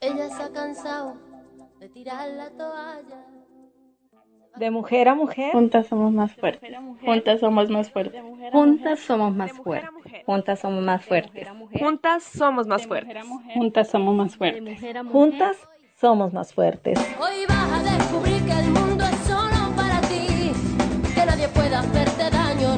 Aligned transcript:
Ella 0.00 0.28
se 0.28 0.42
ha 0.42 0.52
cansado 0.52 1.16
de 1.80 1.88
tirar 1.88 2.28
la 2.28 2.50
toalla. 2.50 3.24
De 4.56 4.70
mujer 4.70 5.08
a 5.08 5.14
mujer. 5.14 5.52
Juntas 5.52 5.86
somos 5.86 6.12
más 6.12 6.34
fuertes. 6.34 6.76
Juntas 7.02 7.40
somos 7.40 7.70
más 7.70 7.90
fuertes. 7.90 8.22
Juntas 8.52 9.00
somos 9.00 9.34
más 9.34 9.52
fuertes. 9.52 10.26
Juntas 10.26 10.60
somos 10.60 10.84
más 10.84 11.02
fuertes. 11.02 11.48
Juntas 11.80 12.22
somos 12.22 12.66
más 12.66 12.86
fuertes. 12.86 13.24
Juntas 13.54 13.88
somos 13.88 14.14
más 14.14 14.36
fuertes. 14.36 14.80
Juntas 15.10 15.56
somos 15.98 16.32
más 16.34 16.52
fuertes. 16.52 16.98
Hoy 17.18 17.46
vas 17.48 17.72
a 17.72 17.96
descubrir 17.96 18.44
que 18.44 18.52
el 18.52 18.70
mundo 18.70 19.02
es 19.02 19.16
solo 19.20 19.74
para 19.74 20.00
ti. 20.02 20.52
Que 21.14 21.24
nadie 21.24 21.48
puede 21.48 21.74
hacerte 21.74 22.30
daño, 22.30 22.76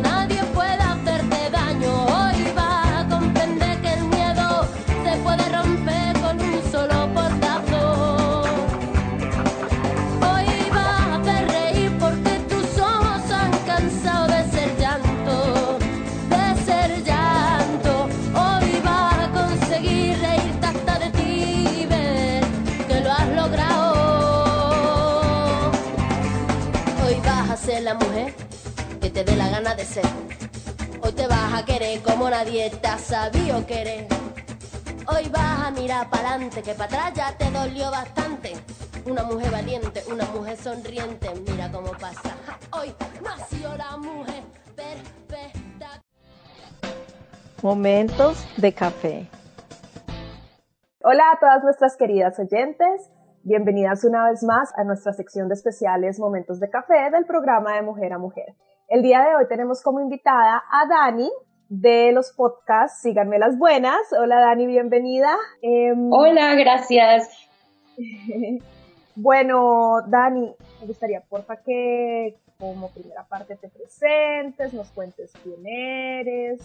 te 32.59 32.89
ha 32.89 32.99
sabido 32.99 33.65
querer. 33.67 34.09
Hoy 35.07 35.29
vas 35.31 35.67
a 35.67 35.71
mirar 35.71 36.11
para 36.11 36.31
adelante, 36.31 36.61
que 36.61 36.75
para 36.75 37.07
atrás 37.07 37.13
ya 37.15 37.39
te 37.39 37.51
dolió 37.53 37.89
bastante. 37.91 38.55
Una 39.07 39.23
mujer 39.23 39.53
valiente, 39.53 40.03
una 40.13 40.25
mujer 40.35 40.57
sonriente, 40.57 41.29
mira 41.49 41.71
cómo 41.71 41.93
pasa. 41.93 42.37
Hoy 42.73 42.93
nació 43.23 43.77
la 43.77 43.97
mujer 43.97 44.43
perfecta. 44.75 46.03
Momentos 47.63 48.45
de 48.57 48.75
café. 48.75 49.29
Hola 51.05 51.31
a 51.33 51.39
todas 51.39 51.63
nuestras 51.63 51.97
queridas 51.97 52.41
oyentes. 52.41 53.09
Bienvenidas 53.45 54.03
una 54.05 54.29
vez 54.29 54.43
más 54.43 54.73
a 54.77 54.83
nuestra 54.83 55.13
sección 55.13 55.47
de 55.47 55.55
especiales 55.55 56.19
Momentos 56.19 56.59
de 56.59 56.69
Café 56.69 57.09
del 57.13 57.25
programa 57.25 57.77
de 57.77 57.83
Mujer 57.83 58.13
a 58.13 58.19
Mujer. 58.19 58.57
El 58.89 59.03
día 59.03 59.21
de 59.21 59.37
hoy 59.37 59.47
tenemos 59.49 59.81
como 59.81 60.01
invitada 60.01 60.65
a 60.71 60.89
Dani 60.89 61.31
de 61.69 62.13
los 62.13 62.33
podcasts 62.33 63.03
Síganme 63.03 63.39
las 63.39 63.59
Buenas. 63.59 64.13
Hola 64.19 64.41
Dani, 64.41 64.67
bienvenida. 64.67 65.37
Em, 65.63 66.11
Hola, 66.13 66.55
gracias. 66.55 67.31
Bueno, 69.21 69.97
Dani, 70.07 70.55
me 70.81 70.87
gustaría 70.87 71.21
porfa 71.21 71.57
que 71.57 72.37
como 72.57 72.89
primera 72.91 73.25
parte 73.25 73.57
te 73.57 73.69
presentes, 73.69 74.73
nos 74.73 74.91
cuentes 74.91 75.33
quién 75.43 75.67
eres, 75.67 76.61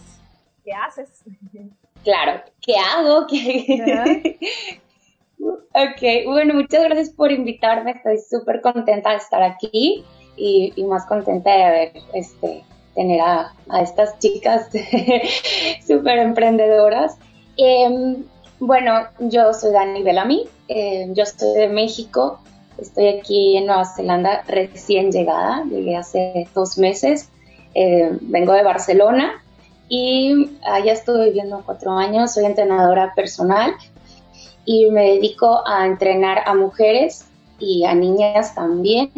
qué 0.64 0.70
haces. 0.72 1.24
Claro, 2.04 2.42
¿qué 2.60 2.74
hago? 2.76 3.26
¿Qué... 3.30 4.78
ok, 5.40 6.26
bueno, 6.26 6.52
muchas 6.52 6.84
gracias 6.84 7.10
por 7.10 7.32
invitarme. 7.32 7.92
Estoy 7.92 8.18
súper 8.18 8.60
contenta 8.60 9.10
de 9.10 9.16
estar 9.16 9.42
aquí 9.42 10.04
y, 10.36 10.74
y 10.76 10.84
más 10.84 11.06
contenta 11.06 11.50
de 11.50 11.64
haber 11.64 11.92
este, 12.12 12.62
tener 12.94 13.20
a, 13.20 13.52
estas 13.80 14.18
chicas 14.18 14.68
súper 15.86 16.18
emprendedoras. 16.18 17.16
Em, 17.56 18.24
bueno, 18.60 19.06
yo 19.18 19.52
soy 19.52 19.72
Dani 19.72 20.02
Bellamy, 20.02 20.48
eh, 20.68 21.08
yo 21.12 21.24
estoy 21.24 21.54
de 21.54 21.68
México, 21.68 22.38
estoy 22.78 23.08
aquí 23.08 23.56
en 23.56 23.66
Nueva 23.66 23.84
Zelanda 23.84 24.42
recién 24.46 25.10
llegada, 25.10 25.64
llegué 25.64 25.96
hace 25.96 26.48
dos 26.54 26.78
meses, 26.78 27.30
eh, 27.74 28.16
vengo 28.20 28.52
de 28.52 28.62
Barcelona 28.62 29.42
y 29.88 30.56
allá 30.64 30.92
estuve 30.92 31.26
viviendo 31.26 31.62
cuatro 31.64 31.92
años, 31.92 32.32
soy 32.32 32.44
entrenadora 32.44 33.12
personal 33.14 33.74
y 34.64 34.90
me 34.90 35.10
dedico 35.10 35.66
a 35.66 35.84
entrenar 35.84 36.42
a 36.46 36.54
mujeres 36.54 37.26
y 37.58 37.84
a 37.84 37.94
niñas 37.94 38.54
también 38.54 39.10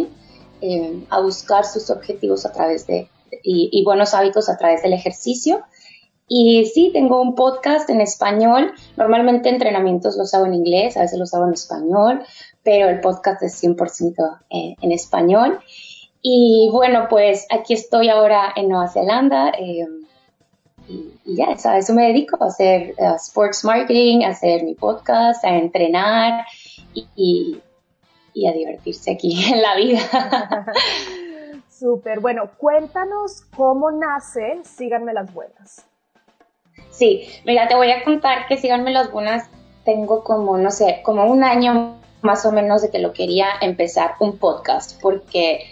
a 1.10 1.20
buscar 1.20 1.64
sus 1.64 1.91
objetivos 1.91 2.44
a 2.44 2.53
través 2.53 2.87
de 2.88 3.08
y, 3.42 3.69
y 3.72 3.84
buenos 3.84 4.14
hábitos 4.14 4.48
a 4.48 4.56
través 4.56 4.82
del 4.82 4.92
ejercicio. 4.92 5.64
Y 6.28 6.66
sí, 6.66 6.91
tengo 6.92 7.22
un 7.22 7.34
podcast 7.34 7.88
en 7.88 8.00
español. 8.00 8.72
Normalmente 8.97 9.48
entrenamientos 9.48 10.16
los 10.16 10.34
hago 10.34 10.47
en 10.47 10.54
inglés, 10.54 10.97
a 10.97 11.02
veces 11.02 11.19
los 11.19 11.32
hago 11.34 11.46
en 11.46 11.52
español, 11.52 12.22
pero 12.64 12.88
el 12.88 13.00
podcast 13.00 13.42
es 13.42 13.62
100% 13.62 14.41
en, 14.50 14.76
en 14.80 14.92
español. 14.92 15.60
Y 16.20 16.69
bueno, 16.72 17.06
pues 17.08 17.46
aquí 17.50 17.75
estoy 17.75 18.08
ahora 18.08 18.52
en 18.56 18.69
Nueva 18.69 18.88
Zelanda. 18.88 19.50
Eh, 19.50 19.86
y, 20.88 21.12
y, 21.25 21.36
ya, 21.36 21.54
a 21.64 21.78
eso 21.78 21.94
me 21.94 22.08
dedico, 22.08 22.42
a 22.42 22.48
hacer 22.48 22.94
uh, 22.98 23.14
sports 23.14 23.64
marketing, 23.64 24.25
a 24.25 24.30
hacer 24.30 24.64
mi 24.64 24.75
podcast, 24.75 25.44
a 25.44 25.56
entrenar 25.56 26.44
y, 26.94 27.06
y, 27.14 27.62
y 28.34 28.46
a 28.48 28.52
divertirse 28.52 29.12
aquí 29.12 29.44
en 29.52 29.62
la 29.62 29.76
vida. 29.76 30.00
Súper, 31.78 32.20
bueno, 32.20 32.50
cuéntanos 32.56 33.42
cómo 33.54 33.91
nace 33.91 34.60
Síganme 34.64 35.12
las 35.12 35.32
Buenas. 35.34 35.84
Sí, 36.91 37.28
mira, 37.44 37.69
te 37.69 37.75
voy 37.75 37.91
a 37.91 38.03
contar 38.03 38.47
que 38.47 38.56
Síganme 38.56 38.92
las 38.92 39.12
Buenas 39.12 39.50
tengo 39.84 40.25
como, 40.25 40.56
no 40.56 40.70
sé, 40.70 41.00
como 41.04 41.26
un 41.26 41.44
año 41.44 41.97
más 42.22 42.47
o 42.47 42.53
menos 42.53 42.81
de 42.81 42.91
que 42.91 42.98
lo 42.98 43.12
quería 43.12 43.48
empezar 43.60 44.14
un 44.20 44.38
podcast, 44.38 44.98
porque 45.03 45.66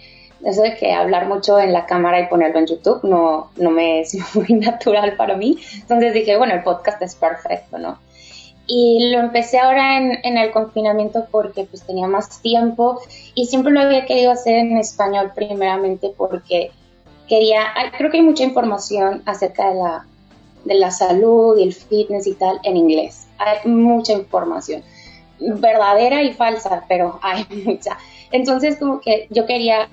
eso 0.44 0.60
de 0.60 0.76
que 0.76 0.92
hablar 0.92 1.26
mucho 1.26 1.59
en 1.59 1.72
la 1.72 1.87
cámara 1.87 2.21
y 2.21 2.28
ponerlo 2.28 2.59
en 2.59 2.66
YouTube 2.66 3.00
no, 3.04 3.50
no 3.56 3.71
me 3.71 4.00
es 4.00 4.15
muy 4.34 4.48
natural 4.59 5.16
para 5.16 5.36
mí. 5.36 5.59
Entonces 5.75 6.12
dije, 6.12 6.36
bueno, 6.36 6.53
el 6.53 6.62
podcast 6.62 7.00
es 7.00 7.15
perfecto, 7.15 7.78
¿no? 7.78 7.98
Y 8.66 9.10
lo 9.12 9.20
empecé 9.20 9.58
ahora 9.58 9.98
en, 9.98 10.38
el 10.38 10.50
confinamiento 10.50 11.26
porque 11.30 11.64
pues 11.64 11.82
tenía 11.82 12.06
más 12.06 12.41
tiempo 12.41 13.00
y 13.34 13.47
siempre 13.47 13.72
lo 13.72 13.80
había 13.80 14.06
querido 14.06 14.32
hacer 14.32 14.56
en 14.56 14.78
español 14.78 15.32
primeramente 15.34 16.12
porque 16.16 16.70
quería, 17.28 17.66
creo 17.98 18.10
que 18.10 18.19
hay 18.19 18.22
mucha 18.22 18.42
información 18.42 19.22
acerca 19.26 19.69
de 19.69 19.74
la, 19.74 20.06
de 20.64 20.74
la 20.74 20.91
salud 20.91 21.58
y 21.58 21.64
el 21.64 21.74
fitness 21.74 22.26
y 22.26 22.34
tal 22.34 22.58
en 22.62 22.78
inglés. 22.78 23.26
Hay 23.36 23.69
mucha 23.70 24.14
información, 24.14 24.82
verdadera 25.38 26.22
y 26.22 26.32
falsa, 26.32 26.84
pero 26.88 27.19
hay 27.22 27.47
mucha. 27.66 27.98
Entonces 28.32 28.78
como 28.78 29.00
que 29.00 29.26
yo 29.28 29.44
quería 29.44 29.88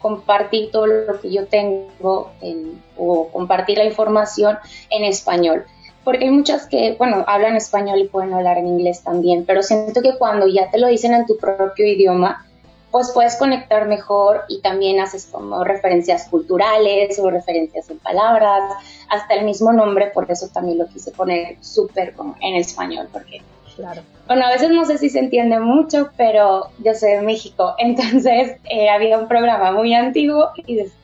compartir 0.00 0.70
todo 0.70 0.86
lo 0.86 1.20
que 1.20 1.32
yo 1.32 1.46
tengo 1.46 2.30
en, 2.40 2.80
o 2.96 3.28
compartir 3.28 3.78
la 3.78 3.84
información 3.84 4.58
en 4.90 5.04
español 5.04 5.64
porque 6.04 6.24
hay 6.24 6.30
muchas 6.30 6.66
que, 6.66 6.96
bueno, 6.98 7.24
hablan 7.26 7.56
español 7.56 8.00
y 8.00 8.08
pueden 8.08 8.32
hablar 8.34 8.58
en 8.58 8.66
inglés 8.66 9.02
también, 9.02 9.44
pero 9.44 9.62
siento 9.62 10.02
que 10.02 10.16
cuando 10.18 10.46
ya 10.46 10.70
te 10.70 10.78
lo 10.78 10.88
dicen 10.88 11.14
en 11.14 11.26
tu 11.26 11.36
propio 11.36 11.86
idioma, 11.86 12.44
pues 12.90 13.10
puedes 13.12 13.36
conectar 13.36 13.88
mejor 13.88 14.42
y 14.48 14.60
también 14.60 15.00
haces 15.00 15.26
como 15.26 15.64
referencias 15.64 16.28
culturales 16.28 17.18
o 17.18 17.30
referencias 17.30 17.88
en 17.88 17.98
palabras, 17.98 18.62
hasta 19.08 19.34
el 19.34 19.46
mismo 19.46 19.72
nombre, 19.72 20.10
por 20.12 20.30
eso 20.30 20.48
también 20.52 20.78
lo 20.78 20.86
quise 20.86 21.10
poner 21.10 21.56
súper 21.60 22.14
como 22.14 22.36
en 22.40 22.56
español, 22.56 23.08
porque, 23.10 23.40
claro. 23.76 24.02
bueno, 24.26 24.44
a 24.44 24.50
veces 24.50 24.70
no 24.70 24.84
sé 24.84 24.98
si 24.98 25.08
se 25.08 25.20
entiende 25.20 25.58
mucho, 25.58 26.10
pero 26.18 26.68
yo 26.84 26.94
soy 26.94 27.12
de 27.12 27.22
México, 27.22 27.74
entonces 27.78 28.58
eh, 28.70 28.90
había 28.90 29.18
un 29.18 29.26
programa 29.26 29.72
muy 29.72 29.94
antiguo 29.94 30.50
y 30.66 30.76
decía, 30.76 30.98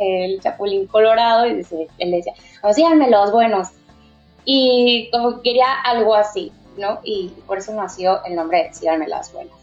el 0.00 0.40
Chapulín 0.40 0.86
Colorado 0.86 1.46
y 1.46 1.50
él 1.98 2.10
decía, 2.10 2.32
síganme 2.72 3.10
los 3.10 3.32
buenos, 3.32 3.68
y 4.44 5.08
como 5.10 5.40
quería 5.42 5.80
algo 5.84 6.14
así, 6.14 6.52
¿no? 6.76 7.00
Y 7.04 7.28
por 7.46 7.58
eso 7.58 7.72
nació 7.74 8.24
el 8.24 8.34
nombre 8.34 8.64
de 8.64 8.74
Síganme 8.74 9.08
las 9.08 9.32
Buenas. 9.32 9.54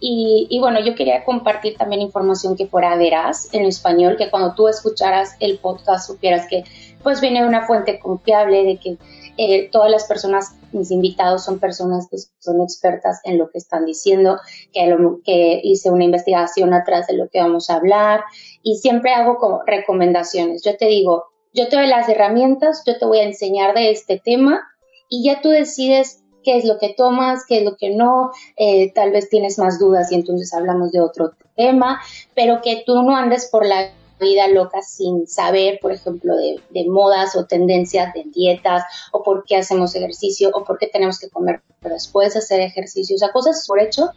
Y, 0.00 0.46
y, 0.48 0.60
bueno, 0.60 0.78
yo 0.80 0.94
quería 0.94 1.24
compartir 1.24 1.76
también 1.76 2.02
información 2.02 2.56
que 2.56 2.68
fuera 2.68 2.96
veraz 2.96 3.52
en 3.52 3.64
español, 3.64 4.16
que 4.16 4.30
cuando 4.30 4.54
tú 4.54 4.68
escucharas 4.68 5.34
el 5.40 5.58
podcast 5.58 6.06
supieras 6.06 6.46
que 6.48 6.62
pues 7.02 7.20
viene 7.20 7.42
de 7.42 7.48
una 7.48 7.66
fuente 7.66 7.98
confiable, 7.98 8.62
de 8.62 8.76
que 8.76 8.98
eh, 9.38 9.68
todas 9.70 9.90
las 9.90 10.04
personas 10.04 10.54
mis 10.72 10.90
invitados 10.90 11.44
son 11.44 11.58
personas 11.58 12.08
que 12.10 12.18
son 12.38 12.60
expertas 12.60 13.20
en 13.24 13.38
lo 13.38 13.50
que 13.50 13.58
están 13.58 13.86
diciendo, 13.86 14.38
que, 14.72 14.94
que 15.24 15.60
hice 15.62 15.90
una 15.90 16.04
investigación 16.04 16.74
atrás 16.74 17.06
de 17.06 17.16
lo 17.16 17.28
que 17.28 17.40
vamos 17.40 17.70
a 17.70 17.76
hablar 17.76 18.24
y 18.62 18.76
siempre 18.76 19.12
hago 19.14 19.38
como 19.38 19.62
recomendaciones. 19.64 20.62
Yo 20.64 20.76
te 20.76 20.86
digo, 20.86 21.26
yo 21.58 21.68
te 21.68 21.76
doy 21.76 21.88
las 21.88 22.08
herramientas, 22.08 22.82
yo 22.86 22.96
te 22.98 23.04
voy 23.04 23.18
a 23.18 23.24
enseñar 23.24 23.74
de 23.74 23.90
este 23.90 24.20
tema 24.24 24.62
y 25.08 25.24
ya 25.24 25.40
tú 25.40 25.48
decides 25.48 26.22
qué 26.44 26.56
es 26.56 26.64
lo 26.64 26.78
que 26.78 26.94
tomas, 26.96 27.44
qué 27.46 27.58
es 27.58 27.64
lo 27.64 27.76
que 27.76 27.90
no, 27.90 28.30
eh, 28.56 28.92
tal 28.92 29.10
vez 29.10 29.28
tienes 29.28 29.58
más 29.58 29.80
dudas 29.80 30.12
y 30.12 30.14
entonces 30.14 30.54
hablamos 30.54 30.92
de 30.92 31.00
otro 31.00 31.32
tema, 31.56 32.00
pero 32.34 32.60
que 32.62 32.84
tú 32.86 33.02
no 33.02 33.16
andes 33.16 33.48
por 33.50 33.66
la 33.66 33.90
vida 34.20 34.46
loca 34.48 34.82
sin 34.82 35.26
saber, 35.26 35.78
por 35.80 35.92
ejemplo, 35.92 36.34
de, 36.36 36.88
modas 36.88 37.34
o 37.36 37.46
tendencias 37.46 38.12
de 38.14 38.24
dietas 38.24 38.84
o 39.12 39.22
por 39.22 39.44
qué 39.44 39.56
hacemos 39.56 39.94
ejercicio 39.94 40.50
o 40.54 40.64
por 40.64 40.78
qué 40.78 40.86
tenemos 40.86 41.18
que 41.18 41.28
comer 41.28 41.60
después 41.80 42.34
de 42.34 42.38
hacer 42.38 42.60
ejercicio, 42.60 43.16
o 43.16 43.18
sea, 43.18 43.32
cosas 43.32 43.64
por 43.66 43.80
hecho. 43.80 44.10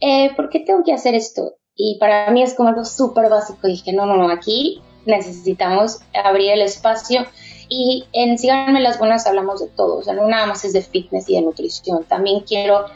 Eh, 0.00 0.34
¿Por 0.34 0.50
qué 0.50 0.60
tengo 0.60 0.82
que 0.82 0.92
hacer 0.92 1.14
esto? 1.14 1.54
Y 1.74 1.98
para 1.98 2.30
mí 2.30 2.42
es 2.42 2.54
como 2.54 2.68
algo 2.70 2.84
súper 2.84 3.30
básico. 3.30 3.66
dije, 3.66 3.92
no, 3.92 4.04
no, 4.04 4.16
no, 4.16 4.30
aquí 4.30 4.82
necesitamos 5.06 6.00
abrir 6.24 6.52
el 6.52 6.62
espacio 6.62 7.26
y 7.68 8.06
en 8.12 8.38
Síganme 8.38 8.80
las 8.80 8.98
Buenas 8.98 9.26
hablamos 9.26 9.60
de 9.60 9.68
todo, 9.68 9.98
o 9.98 10.02
sea, 10.02 10.14
no 10.14 10.28
nada 10.28 10.46
más 10.46 10.64
es 10.64 10.72
de 10.72 10.82
fitness 10.82 11.28
y 11.28 11.36
de 11.36 11.42
nutrición, 11.42 12.04
también 12.04 12.40
quiero 12.40 12.86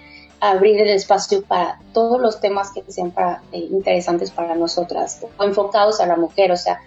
abrir 0.41 0.81
el 0.81 0.89
espacio 0.89 1.43
para 1.43 1.81
todos 1.93 2.21
los 2.21 2.41
temas 2.41 2.71
que 2.73 2.85
sean 2.93 3.11
para, 3.11 3.43
eh, 3.53 3.69
interesantes 3.71 4.31
para 4.31 4.55
nosotras, 4.55 5.25
o 5.39 5.45
enfocados 5.45 6.01
a 6.01 6.07
la 6.07 6.17
mujer, 6.17 6.53
o 6.53 6.57
sea, 6.57 6.81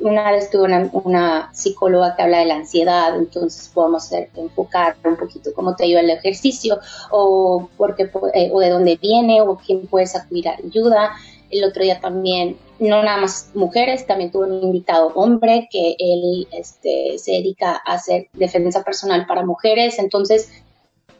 una 0.00 0.32
vez 0.32 0.50
tuve 0.50 0.90
una, 0.92 1.50
psicóloga 1.52 2.16
que 2.16 2.22
habla 2.22 2.38
de 2.38 2.46
la 2.46 2.56
ansiedad, 2.56 3.16
entonces 3.16 3.70
podemos 3.72 4.10
enfocar 4.12 4.96
un 5.04 5.16
poquito 5.16 5.50
cómo 5.54 5.76
te 5.76 5.84
ayuda 5.84 6.00
el 6.00 6.10
ejercicio 6.10 6.78
o, 7.10 7.68
porque, 7.76 8.10
eh, 8.34 8.50
o 8.52 8.60
de 8.60 8.70
dónde 8.70 8.96
viene 8.96 9.42
o 9.42 9.56
quién 9.56 9.86
puedes 9.86 10.16
acudir 10.16 10.48
a 10.48 10.56
ayuda. 10.56 11.12
El 11.50 11.64
otro 11.64 11.82
día 11.82 12.00
también, 12.00 12.56
no 12.80 13.02
nada 13.02 13.20
más 13.20 13.50
mujeres, 13.54 14.06
también 14.06 14.30
tuve 14.30 14.46
un 14.46 14.62
invitado 14.62 15.08
hombre 15.14 15.68
que 15.70 15.96
él 15.98 16.48
este, 16.50 17.18
se 17.18 17.32
dedica 17.32 17.82
a 17.84 17.94
hacer 17.94 18.28
defensa 18.32 18.82
personal 18.82 19.26
para 19.26 19.44
mujeres. 19.44 19.98
Entonces, 19.98 20.50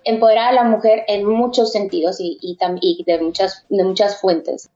empoderar 0.05 0.49
a 0.49 0.53
la 0.53 0.65
mujer 0.65 1.05
en 1.07 1.27
muchos 1.27 1.73
sentidos 1.73 2.19
y, 2.19 2.39
y, 2.41 3.05
de, 3.05 3.21
muchas, 3.21 3.67
de 3.69 3.85
muchas 3.85 4.21
fuentes. 4.21 4.71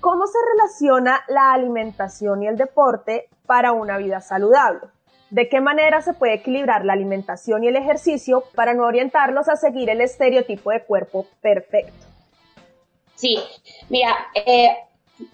¿Cómo 0.00 0.26
se 0.26 0.38
relaciona 0.52 1.24
la 1.28 1.52
alimentación 1.52 2.42
y 2.42 2.46
el 2.46 2.56
deporte 2.56 3.28
para 3.46 3.72
una 3.72 3.96
vida 3.96 4.20
saludable? 4.20 4.88
¿De 5.30 5.48
qué 5.48 5.60
manera 5.60 6.00
se 6.00 6.14
puede 6.14 6.34
equilibrar 6.34 6.84
la 6.84 6.92
alimentación 6.92 7.64
y 7.64 7.68
el 7.68 7.76
ejercicio 7.76 8.44
para 8.54 8.74
no 8.74 8.84
orientarlos 8.84 9.48
a 9.48 9.56
seguir 9.56 9.90
el 9.90 10.00
estereotipo 10.00 10.70
de 10.70 10.84
cuerpo 10.84 11.26
perfecto? 11.40 12.06
Sí, 13.14 13.38
mira, 13.88 14.14
eh, 14.34 14.76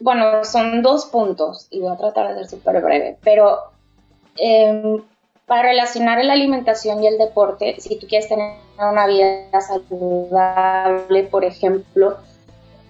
bueno, 0.00 0.44
son 0.44 0.82
dos 0.82 1.06
puntos 1.06 1.66
y 1.70 1.80
voy 1.80 1.92
a 1.92 1.96
tratar 1.96 2.28
de 2.28 2.40
ser 2.40 2.58
súper 2.58 2.82
breve, 2.82 3.18
pero 3.22 3.58
em, 4.36 5.02
para 5.46 5.62
relacionar 5.62 6.24
la 6.24 6.32
alimentación 6.32 7.02
y 7.02 7.06
el 7.06 7.18
deporte, 7.18 7.76
si 7.78 7.96
tú 7.96 8.06
quieres 8.06 8.28
tener 8.28 8.54
una 8.78 9.06
vida 9.06 9.60
saludable, 9.60 11.24
por 11.24 11.44
ejemplo, 11.44 12.16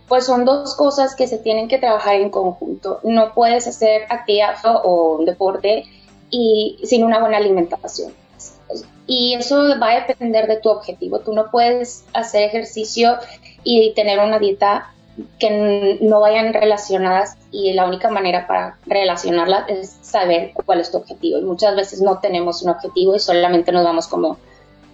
pues 0.08 0.26
son 0.26 0.44
dos 0.44 0.76
cosas 0.76 1.16
que 1.16 1.26
se 1.26 1.38
tienen 1.38 1.68
que 1.68 1.78
trabajar 1.78 2.14
en 2.16 2.30
conjunto. 2.30 3.00
No 3.02 3.32
puedes 3.34 3.66
hacer 3.66 4.02
actividad 4.10 4.56
o 4.64 5.22
deporte 5.24 5.84
y 6.30 6.78
sin 6.84 7.04
una 7.04 7.18
buena 7.20 7.38
alimentación. 7.38 8.12
Y 9.06 9.34
eso 9.34 9.78
va 9.80 9.90
a 9.90 10.06
depender 10.06 10.46
de 10.46 10.56
tu 10.56 10.70
objetivo. 10.70 11.20
Tú 11.20 11.32
no 11.32 11.50
puedes 11.50 12.04
hacer 12.12 12.44
ejercicio 12.44 13.18
y 13.62 13.92
tener 13.94 14.18
una 14.18 14.38
dieta 14.38 14.93
que 15.38 15.98
no 16.00 16.20
vayan 16.20 16.52
relacionadas 16.52 17.36
y 17.50 17.72
la 17.72 17.86
única 17.86 18.10
manera 18.10 18.46
para 18.46 18.78
relacionarlas 18.86 19.68
es 19.68 19.98
saber 20.02 20.52
cuál 20.66 20.80
es 20.80 20.90
tu 20.90 20.98
objetivo. 20.98 21.38
Y 21.38 21.42
muchas 21.42 21.76
veces 21.76 22.00
no 22.00 22.18
tenemos 22.18 22.62
un 22.62 22.70
objetivo 22.70 23.14
y 23.14 23.20
solamente 23.20 23.70
nos 23.70 23.84
vamos 23.84 24.08
como 24.08 24.38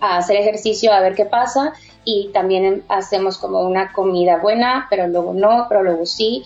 a 0.01 0.19
hacer 0.19 0.37
ejercicio 0.37 0.93
a 0.93 1.01
ver 1.01 1.15
qué 1.15 1.25
pasa 1.25 1.73
y 2.05 2.31
también 2.33 2.85
hacemos 2.89 3.39
como 3.39 3.61
una 3.61 3.93
comida 3.93 4.39
buena, 4.39 4.87
pero 4.91 5.07
luego 5.09 5.33
no, 5.33 5.67
pero 5.69 5.83
luego 5.83 6.05
sí. 6.07 6.45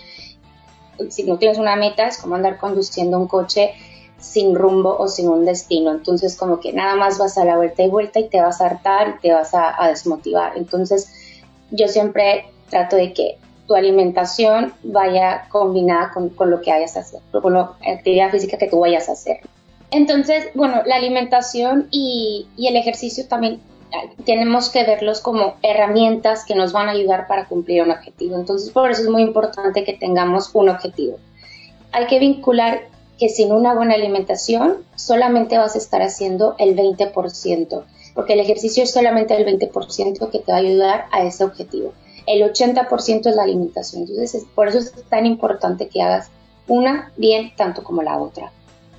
Si 1.10 1.24
no 1.24 1.38
tienes 1.38 1.58
una 1.58 1.74
meta 1.74 2.06
es 2.06 2.18
como 2.18 2.36
andar 2.36 2.58
conduciendo 2.58 3.18
un 3.18 3.26
coche 3.26 3.74
sin 4.18 4.54
rumbo 4.54 4.96
o 4.96 5.08
sin 5.08 5.28
un 5.28 5.44
destino. 5.44 5.90
Entonces 5.90 6.36
como 6.36 6.60
que 6.60 6.72
nada 6.72 6.94
más 6.94 7.18
vas 7.18 7.36
a 7.38 7.44
la 7.44 7.56
vuelta 7.56 7.82
y 7.82 7.88
vuelta 7.88 8.20
y 8.20 8.28
te 8.28 8.40
vas 8.40 8.60
a 8.60 8.66
hartar 8.66 9.16
y 9.16 9.20
te 9.20 9.32
vas 9.32 9.52
a, 9.52 9.82
a 9.82 9.88
desmotivar. 9.88 10.56
Entonces 10.56 11.42
yo 11.70 11.88
siempre 11.88 12.46
trato 12.70 12.96
de 12.96 13.12
que 13.12 13.38
tu 13.66 13.74
alimentación 13.74 14.74
vaya 14.82 15.46
combinada 15.48 16.12
con, 16.12 16.50
lo 16.50 16.60
que 16.60 16.70
vayas 16.70 16.96
a 16.96 17.00
hacer, 17.00 17.20
con 17.30 17.54
la 17.54 17.72
actividad 17.86 18.30
física 18.30 18.58
que 18.58 18.68
tú 18.68 18.80
vayas 18.80 19.08
a 19.08 19.12
hacer. 19.12 19.40
Entonces, 19.90 20.48
bueno, 20.54 20.82
la 20.84 20.96
alimentación 20.96 21.88
y, 21.90 22.46
el 22.58 22.76
ejercicio 22.76 23.26
también 23.26 23.60
tenemos 24.24 24.70
que 24.70 24.84
verlos 24.84 25.20
como 25.20 25.54
herramientas 25.62 26.44
que 26.44 26.56
nos 26.56 26.72
van 26.72 26.88
a 26.88 26.92
ayudar 26.92 27.28
para 27.28 27.46
cumplir 27.46 27.82
un 27.82 27.92
objetivo. 27.92 28.36
Entonces, 28.36 28.70
por 28.70 28.90
eso 28.90 29.02
es 29.02 29.08
muy 29.08 29.22
importante 29.22 29.84
que 29.84 29.92
tengamos 29.92 30.50
un 30.52 30.68
objetivo. 30.68 31.18
Hay 31.92 32.06
que 32.08 32.18
vincular 32.18 32.88
que 33.18 33.28
sin 33.28 33.52
una 33.52 33.72
buena 33.72 33.94
alimentación 33.94 34.78
solamente 34.96 35.58
vas 35.58 35.76
a 35.76 35.78
estar 35.78 36.02
haciendo 36.02 36.56
el 36.58 36.74
20%, 36.74 37.84
porque 38.14 38.32
el 38.32 38.40
ejercicio 38.40 38.82
es 38.82 38.90
solamente 38.90 39.36
el 39.36 39.46
20% 39.46 40.28
que 40.28 40.40
te 40.40 40.50
va 40.50 40.58
a 40.58 40.60
ayudar 40.60 41.04
a 41.12 41.22
ese 41.22 41.44
objetivo 41.44 41.92
el 42.26 42.42
80% 42.42 43.26
es 43.26 43.36
la 43.36 43.42
alimentación. 43.42 44.02
Entonces, 44.02 44.46
por 44.54 44.68
eso 44.68 44.78
es 44.78 44.92
tan 45.08 45.26
importante 45.26 45.88
que 45.88 46.02
hagas 46.02 46.30
una 46.68 47.12
bien 47.16 47.52
tanto 47.56 47.84
como 47.84 48.02
la 48.02 48.18
otra. 48.18 48.52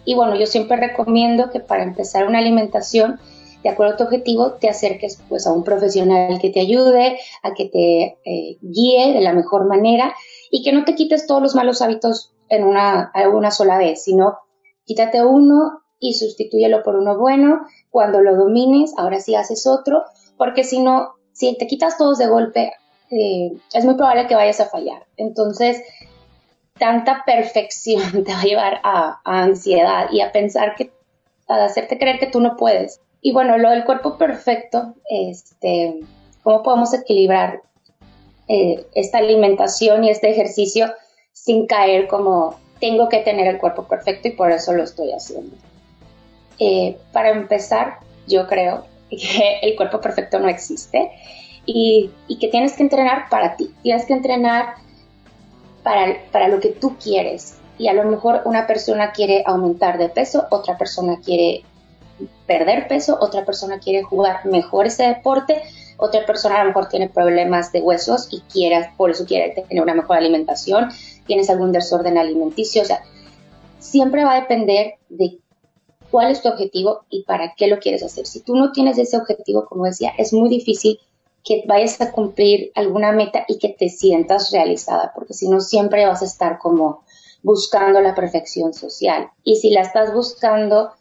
Y 0.05 0.13
bueno, 0.13 0.35
yo 0.35 0.45
siempre 0.45 0.77
recomiendo 0.77 1.49
que 1.49 1.59
para 1.59 1.83
empezar 1.83 2.27
una 2.27 2.39
alimentación, 2.39 3.19
de 3.63 3.69
acuerdo 3.69 3.93
a 3.93 3.97
tu 3.97 4.03
objetivo, 4.03 4.51
te 4.53 4.69
acerques 4.69 5.19
pues 5.27 5.47
a 5.47 5.51
un 5.51 5.63
profesional 5.63 6.39
que 6.39 6.51
te 6.51 6.59
ayude, 6.59 7.17
a 7.41 7.53
que 7.55 7.65
te 7.65 8.19
eh, 8.23 8.57
guíe 8.61 9.13
de 9.13 9.21
la 9.21 9.33
mejor 9.33 9.65
manera 9.65 10.13
y 10.51 10.63
que 10.63 10.71
no 10.71 10.85
te 10.85 10.93
quites 10.93 11.25
todos 11.25 11.41
los 11.41 11.55
malos 11.55 11.81
hábitos 11.81 12.31
en 12.49 12.63
una, 12.63 13.11
una 13.33 13.49
sola 13.49 13.79
vez, 13.79 14.03
sino 14.03 14.37
quítate 14.85 15.25
uno 15.25 15.81
y 15.99 16.13
sustitúyelo 16.13 16.83
por 16.83 16.95
uno 16.95 17.17
bueno. 17.17 17.65
Cuando 17.89 18.21
lo 18.21 18.35
domines, 18.35 18.93
ahora 18.97 19.19
sí 19.19 19.33
haces 19.33 19.65
otro, 19.65 20.03
porque 20.37 20.63
si 20.63 20.79
no, 20.79 21.15
si 21.33 21.57
te 21.57 21.65
quitas 21.65 21.97
todos 21.97 22.19
de 22.19 22.27
golpe, 22.27 22.71
es 23.09 23.85
muy 23.85 23.95
probable 23.95 24.27
que 24.27 24.35
vayas 24.35 24.59
a 24.59 24.69
fallar. 24.69 25.05
Entonces, 25.17 25.81
tanta 26.77 27.23
perfección 27.25 28.23
te 28.25 28.31
va 28.31 28.41
a 28.41 28.45
llevar 28.45 28.81
a, 28.83 29.19
ansiedad 29.23 30.07
y 30.11 30.21
a 30.21 30.31
pensar 30.31 30.75
que, 30.75 30.91
a 31.47 31.65
hacerte 31.65 31.97
creer 31.97 32.19
que 32.19 32.27
tú 32.27 32.39
no 32.39 32.55
puedes. 32.57 32.99
Y 33.21 33.31
bueno, 33.31 33.57
lo 33.57 33.69
del 33.69 33.85
cuerpo 33.85 34.17
perfecto, 34.17 34.93
este, 35.09 36.01
¿cómo 36.43 36.61
podemos 36.61 36.93
equilibrar 36.93 37.61
eh, 38.47 38.85
esta 38.93 39.17
alimentación 39.17 40.03
y 40.03 40.09
este 40.09 40.29
ejercicio 40.29 40.93
sin 41.33 41.65
caer 41.65 42.07
como 42.07 42.59
tengo 42.79 43.09
que 43.09 43.19
tener 43.19 43.47
el 43.47 43.57
cuerpo 43.57 43.87
perfecto 43.87 44.27
y 44.27 44.31
por 44.31 44.51
eso 44.51 44.73
lo 44.73 44.83
estoy 44.83 45.11
haciendo? 45.11 45.55
Eh, 46.59 46.97
para 47.11 47.29
empezar, 47.29 47.97
yo 48.27 48.47
creo 48.47 48.85
que 49.09 49.59
el 49.61 49.75
cuerpo 49.75 50.01
perfecto 50.01 50.39
no 50.39 50.47
existe 50.47 51.11
y, 51.65 52.11
que 52.39 52.47
tienes 52.47 52.73
que 52.73 52.83
entrenar 52.83 53.29
para 53.29 53.55
ti, 53.55 53.73
tienes 53.81 54.05
que 54.05 54.13
entrenar 54.13 54.75
para, 55.83 56.15
para 56.31 56.47
lo 56.47 56.59
que 56.59 56.69
tú 56.69 56.95
quieres. 57.01 57.57
Y 57.77 57.87
a 57.87 57.93
lo 57.93 58.03
mejor 58.05 58.41
una 58.45 58.67
persona 58.67 59.11
quiere 59.11 59.43
aumentar 59.45 59.97
de 59.97 60.09
peso, 60.09 60.45
otra 60.49 60.77
persona 60.77 61.19
quiere 61.23 61.63
perder 62.47 62.87
peso, 62.87 63.17
otra 63.19 63.43
persona 63.43 63.79
quiere 63.79 64.03
jugar 64.03 64.45
mejor 64.45 64.85
ese 64.85 65.07
deporte, 65.07 65.61
otra 65.97 66.25
persona 66.25 66.55
a 66.55 66.63
lo 66.63 66.69
mejor 66.69 66.87
tiene 66.87 67.09
problemas 67.09 67.71
de 67.71 67.81
huesos 67.81 68.27
y 68.31 68.41
quiere, 68.41 68.91
por 68.97 69.11
eso 69.11 69.25
quiere 69.25 69.53
tener 69.67 69.83
una 69.83 69.93
mejor 69.93 70.17
alimentación, 70.17 70.89
tienes 71.25 71.49
algún 71.49 71.71
desorden 71.71 72.17
alimenticio, 72.17 72.81
o 72.81 72.85
sea, 72.85 73.01
siempre 73.79 74.23
va 74.23 74.33
a 74.33 74.41
depender 74.41 74.95
de 75.09 75.39
cuál 76.11 76.31
es 76.31 76.41
tu 76.41 76.49
objetivo 76.49 77.05
y 77.09 77.23
para 77.23 77.53
qué 77.55 77.67
lo 77.67 77.79
quieres 77.79 78.03
hacer. 78.03 78.25
Si 78.25 78.41
tú 78.41 78.55
no 78.55 78.71
tienes 78.71 78.97
ese 78.97 79.17
objetivo, 79.17 79.65
como 79.65 79.85
decía, 79.85 80.13
es 80.17 80.33
muy 80.33 80.49
difícil 80.49 80.99
que 81.45 81.63
vayas 81.67 82.01
a 82.01 82.11
cumplir 82.11 82.71
alguna 82.73 83.11
meta 83.11 83.45
y 83.47 83.59
que 83.59 83.69
te 83.69 83.87
sientas 83.87 84.51
realizada, 84.51 85.11
porque 85.13 85.35
si 85.35 85.47
no 85.47 85.61
siempre 85.61 86.05
vas 86.05 86.23
a 86.23 86.25
estar 86.25 86.57
como 86.57 87.03
buscando 87.43 88.01
la 88.01 88.15
perfección 88.15 88.73
social. 88.73 89.29
Y 89.43 89.57
si 89.57 89.69
la 89.69 89.81
estás 89.81 90.11
buscando, 90.11 90.91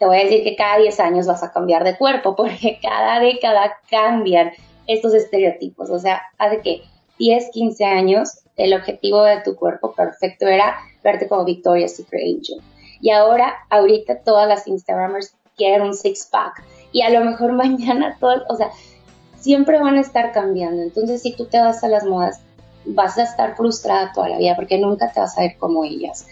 te 0.00 0.06
voy 0.06 0.18
a 0.18 0.24
decir 0.24 0.42
que 0.42 0.56
cada 0.56 0.78
10 0.78 0.98
años 0.98 1.26
vas 1.28 1.44
a 1.44 1.52
cambiar 1.52 1.84
de 1.84 1.96
cuerpo, 1.96 2.34
porque 2.36 2.80
cada 2.82 3.20
década 3.20 3.78
cambian 3.88 4.50
estos 4.88 5.14
estereotipos. 5.14 5.88
O 5.90 6.00
sea, 6.00 6.20
hace 6.38 6.60
que 6.60 6.82
10, 7.18 7.50
15 7.52 7.84
años 7.84 8.40
el 8.56 8.74
objetivo 8.74 9.22
de 9.22 9.40
tu 9.42 9.54
cuerpo 9.54 9.94
perfecto 9.94 10.46
era 10.46 10.76
verte 11.04 11.28
como 11.28 11.44
Victoria's 11.44 11.94
Secret 11.96 12.22
Angel. 12.22 12.60
Y 13.00 13.10
ahora, 13.10 13.54
ahorita 13.70 14.22
todas 14.24 14.48
las 14.48 14.66
Instagramers 14.66 15.36
quieren 15.56 15.82
un 15.82 15.94
six 15.94 16.28
pack 16.30 16.64
y 16.92 17.02
a 17.02 17.10
lo 17.10 17.24
mejor 17.24 17.52
mañana 17.52 18.16
todo, 18.20 18.42
o 18.48 18.56
sea, 18.56 18.70
siempre 19.42 19.80
van 19.80 19.96
a 19.96 20.00
estar 20.00 20.32
cambiando. 20.32 20.82
Entonces, 20.82 21.22
si 21.22 21.34
tú 21.34 21.46
te 21.46 21.60
vas 21.60 21.82
a 21.82 21.88
las 21.88 22.04
modas, 22.04 22.40
vas 22.84 23.18
a 23.18 23.24
estar 23.24 23.56
frustrada 23.56 24.12
toda 24.14 24.28
la 24.28 24.38
vida 24.38 24.56
porque 24.56 24.78
nunca 24.78 25.10
te 25.12 25.20
vas 25.20 25.36
a 25.36 25.42
ver 25.42 25.56
como 25.58 25.84
ellas. 25.84 26.26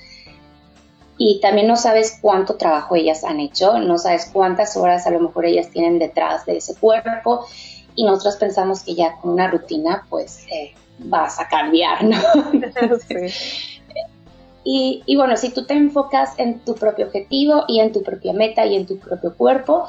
Y 1.19 1.40
también 1.40 1.67
no 1.67 1.76
sabes 1.76 2.19
cuánto 2.23 2.55
trabajo 2.55 2.97
ellas 2.97 3.25
han 3.25 3.40
hecho, 3.40 3.79
no 3.79 3.99
sabes 3.99 4.31
cuántas 4.33 4.76
horas 4.76 5.07
a 5.07 5.11
lo 5.11 5.21
mejor 5.21 5.45
ellas 5.45 5.69
tienen 5.71 5.99
detrás 5.99 6.47
de 6.47 6.57
ese 6.57 6.75
cuerpo 6.76 7.45
y 7.95 8.05
nosotros 8.05 8.37
pensamos 8.37 8.83
que 8.83 8.95
ya 8.95 9.17
con 9.17 9.33
una 9.33 9.50
rutina 9.50 10.07
pues 10.09 10.47
eh, 10.50 10.73
vas 10.99 11.38
a 11.38 11.49
cambiar, 11.49 12.05
¿no? 12.05 12.17
y, 14.64 15.02
y, 15.05 15.17
bueno, 15.17 15.37
si 15.37 15.50
tú 15.50 15.67
te 15.67 15.75
enfocas 15.75 16.38
en 16.38 16.61
tu 16.61 16.75
propio 16.75 17.07
objetivo 17.07 17.64
y 17.69 17.81
en 17.81 17.93
tu 17.93 18.02
propia 18.02 18.33
meta 18.33 18.64
y 18.64 18.76
en 18.76 18.87
tu 18.87 18.99
propio 18.99 19.35
cuerpo, 19.35 19.88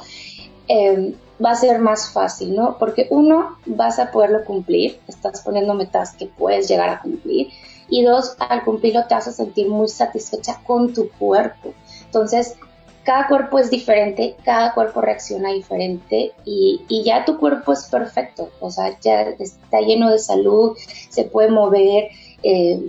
eh, 0.68 1.14
va 1.44 1.52
a 1.52 1.56
ser 1.56 1.80
más 1.80 2.10
fácil, 2.10 2.54
¿no? 2.54 2.78
Porque 2.78 3.06
uno, 3.10 3.56
vas 3.66 3.98
a 3.98 4.10
poderlo 4.10 4.44
cumplir, 4.44 5.00
estás 5.08 5.42
poniendo 5.42 5.74
metas 5.74 6.14
que 6.14 6.26
puedes 6.26 6.68
llegar 6.68 6.88
a 6.88 7.00
cumplir, 7.00 7.48
y 7.88 8.02
dos, 8.02 8.36
al 8.38 8.64
cumplirlo 8.64 9.06
te 9.06 9.14
vas 9.14 9.28
a 9.28 9.32
sentir 9.32 9.68
muy 9.68 9.88
satisfecha 9.88 10.60
con 10.66 10.94
tu 10.94 11.10
cuerpo. 11.10 11.74
Entonces, 12.06 12.56
cada 13.04 13.26
cuerpo 13.26 13.58
es 13.58 13.70
diferente, 13.70 14.36
cada 14.44 14.74
cuerpo 14.74 15.00
reacciona 15.00 15.52
diferente 15.52 16.32
y, 16.44 17.02
ya 17.04 17.24
tu 17.24 17.38
cuerpo 17.38 17.72
es 17.72 17.84
perfecto, 17.86 18.50
o 18.60 18.70
sea, 18.70 18.98
ya 19.00 19.22
está 19.38 19.80
lleno 19.80 20.10
de 20.10 20.18
salud, 20.18 20.76
se 21.10 21.24
puede 21.24 21.50
mover. 21.50 22.10
Eh, 22.42 22.86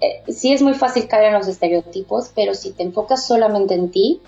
eh, 0.00 0.32
sí 0.32 0.52
es 0.52 0.60
muy 0.60 0.74
fácil 0.74 1.08
caer 1.08 1.28
en 1.28 1.34
los 1.34 1.48
estereotipos, 1.48 2.30
pero 2.34 2.54
si 2.54 2.72
te 2.72 2.82
enfocas 2.82 3.26
solamente 3.26 3.74
en 3.74 3.90
ti, 3.90 4.20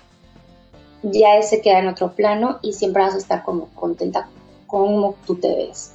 ya 1.03 1.37
ese 1.37 1.61
queda 1.61 1.79
en 1.79 1.87
otro 1.87 2.11
plano 2.11 2.59
y 2.61 2.73
siempre 2.73 3.03
vas 3.03 3.15
a 3.15 3.17
estar 3.17 3.43
como 3.43 3.67
contenta 3.75 4.29
con 4.65 5.15
tú 5.25 5.35
te 5.35 5.47
ves. 5.55 5.93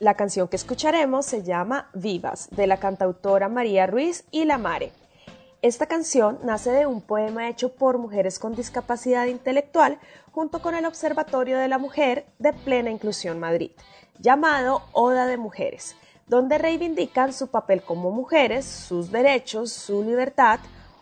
La 0.00 0.14
canción 0.14 0.48
que 0.48 0.56
escucharemos 0.56 1.24
se 1.24 1.42
llama 1.42 1.88
Vivas, 1.94 2.48
de 2.50 2.66
la 2.66 2.76
cantautora 2.76 3.48
María 3.48 3.86
Ruiz 3.86 4.24
y 4.30 4.44
La 4.44 4.58
Mare. 4.58 4.92
Esta 5.62 5.86
canción 5.86 6.38
nace 6.42 6.70
de 6.72 6.84
un 6.84 7.00
poema 7.00 7.48
hecho 7.48 7.74
por 7.74 7.96
mujeres 7.96 8.38
con 8.38 8.54
discapacidad 8.54 9.24
intelectual 9.24 9.98
junto 10.30 10.60
con 10.60 10.74
el 10.74 10.84
Observatorio 10.84 11.56
de 11.56 11.68
la 11.68 11.78
Mujer 11.78 12.26
de 12.38 12.52
Plena 12.52 12.90
Inclusión 12.90 13.40
Madrid, 13.40 13.70
llamado 14.18 14.82
Oda 14.92 15.26
de 15.26 15.38
Mujeres, 15.38 15.96
donde 16.26 16.58
reivindican 16.58 17.32
su 17.32 17.48
papel 17.48 17.82
como 17.82 18.10
mujeres, 18.10 18.64
sus 18.64 19.10
derechos, 19.10 19.72
su 19.72 20.02
libertad, 20.02 20.60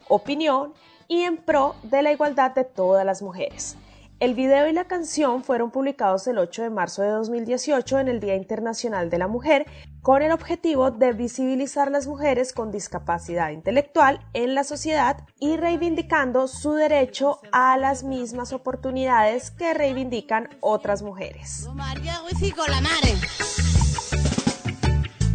opinión 0.08 0.72
y 1.08 1.22
en 1.22 1.36
pro 1.36 1.74
de 1.82 2.02
la 2.02 2.12
igualdad 2.12 2.52
de 2.52 2.64
todas 2.64 3.04
las 3.04 3.22
mujeres. 3.22 3.76
El 4.22 4.34
video 4.34 4.68
y 4.68 4.72
la 4.72 4.84
canción 4.84 5.42
fueron 5.42 5.72
publicados 5.72 6.28
el 6.28 6.38
8 6.38 6.62
de 6.62 6.70
marzo 6.70 7.02
de 7.02 7.08
2018 7.08 7.98
en 7.98 8.06
el 8.06 8.20
Día 8.20 8.36
Internacional 8.36 9.10
de 9.10 9.18
la 9.18 9.26
Mujer 9.26 9.66
con 10.00 10.22
el 10.22 10.30
objetivo 10.30 10.92
de 10.92 11.12
visibilizar 11.12 11.90
las 11.90 12.06
mujeres 12.06 12.52
con 12.52 12.70
discapacidad 12.70 13.50
intelectual 13.50 14.24
en 14.32 14.54
la 14.54 14.62
sociedad 14.62 15.26
y 15.40 15.56
reivindicando 15.56 16.46
su 16.46 16.74
derecho 16.74 17.40
a 17.50 17.76
las 17.78 18.04
mismas 18.04 18.52
oportunidades 18.52 19.50
que 19.50 19.74
reivindican 19.74 20.48
otras 20.60 21.02
mujeres 21.02 21.68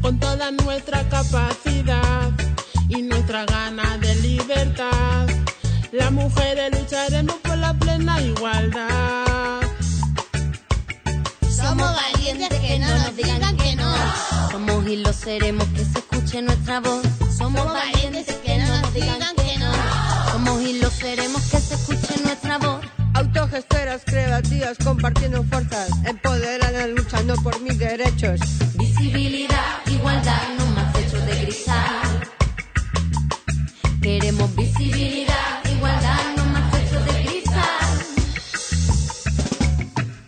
con 0.07 0.19
toda 0.21 0.51
nuestra 0.51 1.03
capacidad 1.09 2.31
y 2.87 3.01
nuestra 3.01 3.43
gana 3.43 3.97
de 3.97 4.15
libertad. 4.15 5.27
Las 5.91 6.13
mujeres 6.13 6.71
lucharemos 6.79 7.35
por 7.43 7.57
la 7.57 7.73
plena 7.73 8.21
igualdad. 8.21 9.59
Somos 11.51 11.93
valientes 11.93 12.57
que 12.57 12.79
no 12.79 12.87
nos 12.87 13.17
digan 13.17 13.57
que 13.57 13.75
no. 13.75 13.93
Somos 14.49 14.87
y 14.87 14.95
lo 14.95 15.11
seremos 15.11 15.67
que 15.75 15.83
se 15.83 15.99
escuche 15.99 16.41
nuestra 16.41 16.79
voz. 16.79 17.05
Somos 17.37 17.65
valientes 17.65 18.33
que 18.45 18.57
no 18.59 18.79
nos 18.79 18.93
digan 18.93 19.35
que 19.35 19.57
no. 19.59 19.71
Somos 20.31 20.61
y 20.61 20.79
lo 20.79 20.89
seremos 20.89 21.41
que 21.51 21.59
se 21.59 21.73
escuche 21.75 22.15
nuestra 22.23 22.57
voz. 22.59 22.79
Autogestoras 23.13 24.03
creativas 24.05 24.77
compartiendo 24.83 25.43
fuerzas, 25.43 25.89
empoderadas 26.05 26.87
luchando 26.89 27.35
por 27.37 27.59
mis 27.61 27.77
derechos. 27.79 28.39
Visibilidad, 28.75 29.56
visibilidad, 34.77 35.63
igualdad, 35.71 36.35
no 36.35 36.45
más 36.45 36.73
hechos 36.75 37.05
de 37.05 37.25
cristal. 37.25 37.85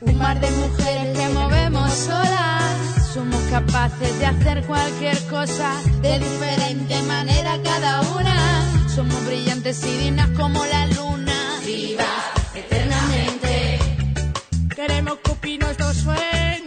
Un 0.01 0.17
mar 0.17 0.39
de 0.39 0.51
mujeres 0.51 1.17
que 1.17 1.29
movemos 1.29 1.93
solas. 1.93 3.13
Somos 3.13 3.41
capaces 3.49 4.19
de 4.19 4.25
hacer 4.25 4.65
cualquier 4.65 5.17
cosa 5.27 5.71
de 6.01 6.19
diferente 6.19 7.01
manera 7.03 7.59
cada 7.63 8.01
una. 8.01 8.89
Somos 8.93 9.25
brillantes 9.25 9.83
y 9.85 9.97
dignas 9.97 10.29
como 10.31 10.63
la 10.65 10.85
luna. 10.87 11.59
Viva 11.65 12.05
eternamente. 12.55 13.79
Queremos 14.75 15.17
cumplir 15.23 15.59
nuestros 15.59 15.97
sueños, 15.97 16.58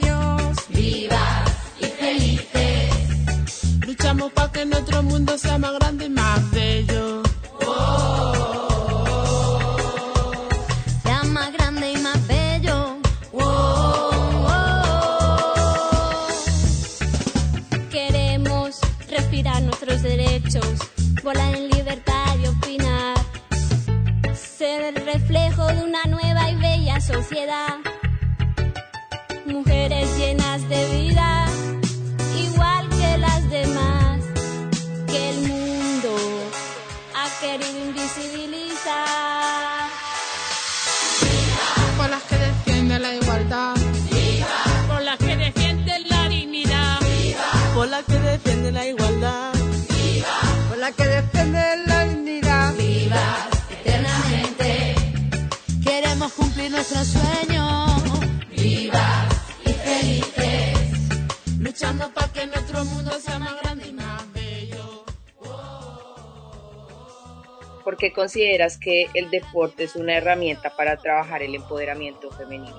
qué 68.03 68.13
consideras 68.13 68.79
que 68.79 69.07
el 69.15 69.31
deporte 69.31 69.85
es 69.85 69.95
una 69.95 70.17
herramienta 70.17 70.71
para 70.77 70.97
trabajar 70.97 71.41
el 71.41 71.55
empoderamiento 71.55 72.33
femenino? 72.33 72.77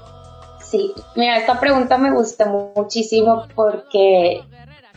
Sí, 0.62 0.92
mira, 1.16 1.38
esta 1.38 1.62
pregunta 1.62 1.98
me 1.98 2.12
gusta 2.12 2.46
muchísimo 2.46 3.48
porque 3.56 4.42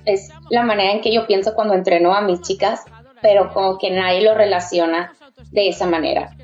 es 0.05 0.31
la 0.51 0.65
manera 0.65 0.91
en 0.91 1.01
que 1.01 1.15
yo 1.15 1.29
pienso 1.29 1.55
cuando 1.55 1.75
entreno 1.75 2.13
a 2.13 2.23
mis 2.23 2.43
chicas, 2.43 2.81
pero 3.23 3.55
como 3.55 3.79
que 3.79 3.93
nadie 3.93 4.23
lo 4.23 4.35
relaciona 4.35 5.15
de 5.53 5.69
esa 5.69 5.87
manera, 5.87 6.37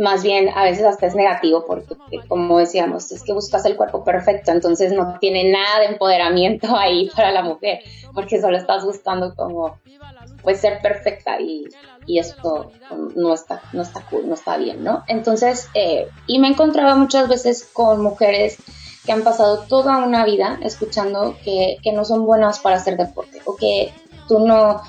más 0.00 0.22
bien 0.22 0.48
a 0.48 0.64
veces 0.64 0.84
hasta 0.84 1.06
es 1.06 1.14
negativo 1.14 1.64
porque, 1.66 1.94
como 2.26 2.58
decíamos, 2.58 3.12
es 3.12 3.22
que 3.22 3.34
buscas 3.34 3.66
el 3.66 3.76
cuerpo 3.76 4.02
perfecto, 4.02 4.50
entonces 4.50 4.92
no 4.92 5.18
tiene 5.20 5.52
nada 5.52 5.80
de 5.80 5.86
empoderamiento 5.92 6.74
ahí 6.76 7.10
para 7.14 7.30
la 7.30 7.42
mujer, 7.42 7.80
porque 8.14 8.40
solo 8.40 8.56
estás 8.56 8.84
buscando 8.84 9.34
como 9.34 9.78
pues 10.42 10.60
ser 10.60 10.80
perfecta 10.80 11.38
y, 11.38 11.66
y 12.06 12.18
esto 12.18 12.72
no 13.14 13.34
está, 13.34 13.60
no 13.74 13.82
está 13.82 14.00
cool, 14.08 14.26
no 14.26 14.34
está 14.34 14.56
bien, 14.56 14.82
¿no? 14.82 15.04
Entonces, 15.06 15.68
eh, 15.74 16.08
y 16.26 16.38
me 16.38 16.48
encontraba 16.48 16.94
muchas 16.94 17.28
veces 17.28 17.68
con 17.70 18.02
mujeres 18.02 18.56
que 19.04 19.12
han 19.12 19.22
pasado 19.22 19.64
toda 19.68 19.98
una 19.98 20.24
vida 20.24 20.58
escuchando 20.62 21.36
que, 21.44 21.76
que 21.82 21.92
no 21.92 22.06
son 22.06 22.24
buenas 22.24 22.58
para 22.58 22.76
hacer 22.76 22.96
deporte 22.96 23.42
o 23.44 23.54
que 23.54 23.92
tú 24.28 24.38
no, 24.38 24.80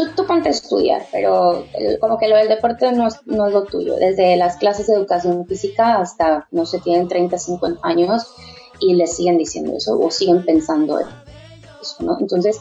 tú, 0.00 0.14
tú 0.16 0.26
ponte 0.26 0.48
estudiar, 0.48 1.06
pero 1.12 1.64
como 2.00 2.18
que 2.18 2.28
lo 2.28 2.36
del 2.36 2.48
deporte 2.48 2.90
no 2.92 3.08
es, 3.08 3.20
no 3.26 3.46
es 3.46 3.52
lo 3.52 3.64
tuyo. 3.64 3.96
Desde 3.96 4.36
las 4.36 4.56
clases 4.56 4.86
de 4.86 4.94
educación 4.94 5.46
física 5.46 5.96
hasta, 5.96 6.48
no 6.50 6.66
sé, 6.66 6.80
tienen 6.80 7.08
30, 7.08 7.38
50 7.38 7.86
años 7.86 8.34
y 8.80 8.94
les 8.94 9.16
siguen 9.16 9.38
diciendo 9.38 9.76
eso 9.76 9.98
o 9.98 10.10
siguen 10.10 10.44
pensando 10.44 10.98
eso, 10.98 11.96
¿no? 12.00 12.18
Entonces, 12.18 12.58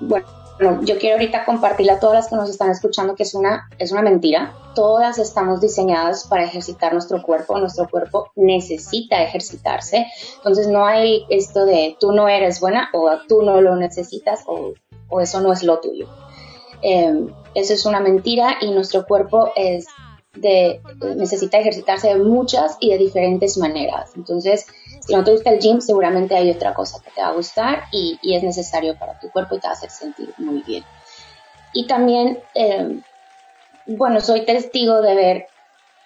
bueno, 0.00 0.26
bueno, 0.60 0.82
yo 0.82 0.98
quiero 0.98 1.16
ahorita 1.16 1.46
compartirle 1.46 1.92
a 1.92 2.00
todas 2.00 2.16
las 2.16 2.28
que 2.28 2.36
nos 2.36 2.50
están 2.50 2.70
escuchando 2.70 3.14
que 3.14 3.22
es 3.22 3.34
una, 3.34 3.68
es 3.78 3.92
una 3.92 4.02
mentira. 4.02 4.54
Todas 4.74 5.18
estamos 5.18 5.60
diseñadas 5.60 6.26
para 6.28 6.44
ejercitar 6.44 6.92
nuestro 6.92 7.22
cuerpo, 7.22 7.58
nuestro 7.58 7.88
cuerpo 7.88 8.30
necesita 8.36 9.22
ejercitarse. 9.22 10.06
Entonces 10.36 10.68
no 10.68 10.84
hay 10.84 11.24
esto 11.30 11.64
de 11.64 11.96
tú 11.98 12.12
no 12.12 12.28
eres 12.28 12.60
buena 12.60 12.90
o 12.92 13.10
tú 13.26 13.42
no 13.42 13.62
lo 13.62 13.74
necesitas 13.76 14.42
o, 14.46 14.74
o 15.10 15.20
eso 15.20 15.40
no 15.40 15.52
es 15.52 15.62
lo 15.62 15.80
tuyo. 15.80 16.08
Eh, 16.82 17.26
eso 17.54 17.74
es 17.74 17.84
una 17.84 18.00
mentira 18.00 18.56
y 18.60 18.70
nuestro 18.70 19.04
cuerpo 19.04 19.52
es 19.56 19.86
de, 20.34 20.80
necesita 21.16 21.58
ejercitarse 21.58 22.08
de 22.08 22.16
muchas 22.16 22.76
y 22.80 22.90
de 22.90 22.98
diferentes 22.98 23.58
maneras. 23.58 24.12
Entonces, 24.16 24.66
si 25.00 25.14
no 25.14 25.24
te 25.24 25.32
gusta 25.32 25.50
el 25.50 25.58
gym, 25.58 25.80
seguramente 25.80 26.36
hay 26.36 26.50
otra 26.50 26.74
cosa 26.74 27.02
que 27.02 27.10
te 27.10 27.20
va 27.20 27.28
a 27.28 27.34
gustar 27.34 27.84
y, 27.92 28.18
es 28.22 28.42
necesario 28.42 28.96
para 28.98 29.18
tu 29.18 29.30
cuerpo 29.30 29.56
y 29.56 29.60
te 29.60 29.66
va 29.66 29.72
a 29.72 29.76
hacer 29.76 29.90
sentir 29.90 30.32
muy 30.38 30.62
bien. 30.62 30.84
Y 31.72 31.86
también, 31.86 32.40
eh, 32.54 33.00
bueno, 33.86 34.20
soy 34.20 34.44
testigo 34.44 35.02
de 35.02 35.14
ver 35.14 35.46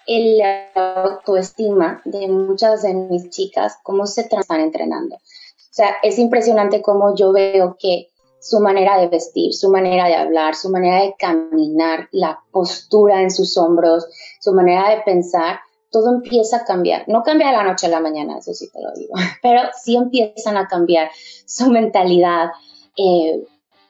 el 0.07 0.41
autoestima 0.75 2.01
de 2.05 2.27
muchas 2.27 2.83
de 2.83 2.93
mis 2.93 3.29
chicas, 3.29 3.77
cómo 3.83 4.05
se 4.05 4.21
están 4.21 4.59
entrenando. 4.59 5.15
O 5.15 5.77
sea, 5.77 5.95
es 6.03 6.19
impresionante 6.19 6.81
cómo 6.81 7.15
yo 7.15 7.31
veo 7.31 7.75
que 7.79 8.09
su 8.45 8.59
manera 8.59 8.99
de 8.99 9.07
vestir, 9.07 9.55
su 9.55 9.71
manera 9.71 10.07
de 10.07 10.13
hablar, 10.13 10.53
su 10.53 10.69
manera 10.69 11.01
de 11.01 11.15
caminar, 11.17 12.09
la 12.11 12.39
postura 12.51 13.23
en 13.23 13.31
sus 13.31 13.57
hombros, 13.57 14.05
su 14.39 14.53
manera 14.53 14.91
de 14.91 15.01
pensar, 15.01 15.61
todo 15.89 16.13
empieza 16.13 16.57
a 16.57 16.63
cambiar. 16.63 17.05
No 17.07 17.23
cambia 17.23 17.47
de 17.47 17.53
la 17.53 17.63
noche 17.63 17.87
a 17.87 17.89
la 17.89 18.01
mañana, 18.01 18.37
eso 18.37 18.53
sí 18.53 18.69
te 18.71 18.83
lo 18.83 18.91
digo, 18.91 19.15
pero 19.41 19.61
sí 19.83 19.95
empiezan 19.95 20.57
a 20.57 20.67
cambiar 20.67 21.09
su 21.47 21.71
mentalidad, 21.71 22.49
eh, 22.95 23.43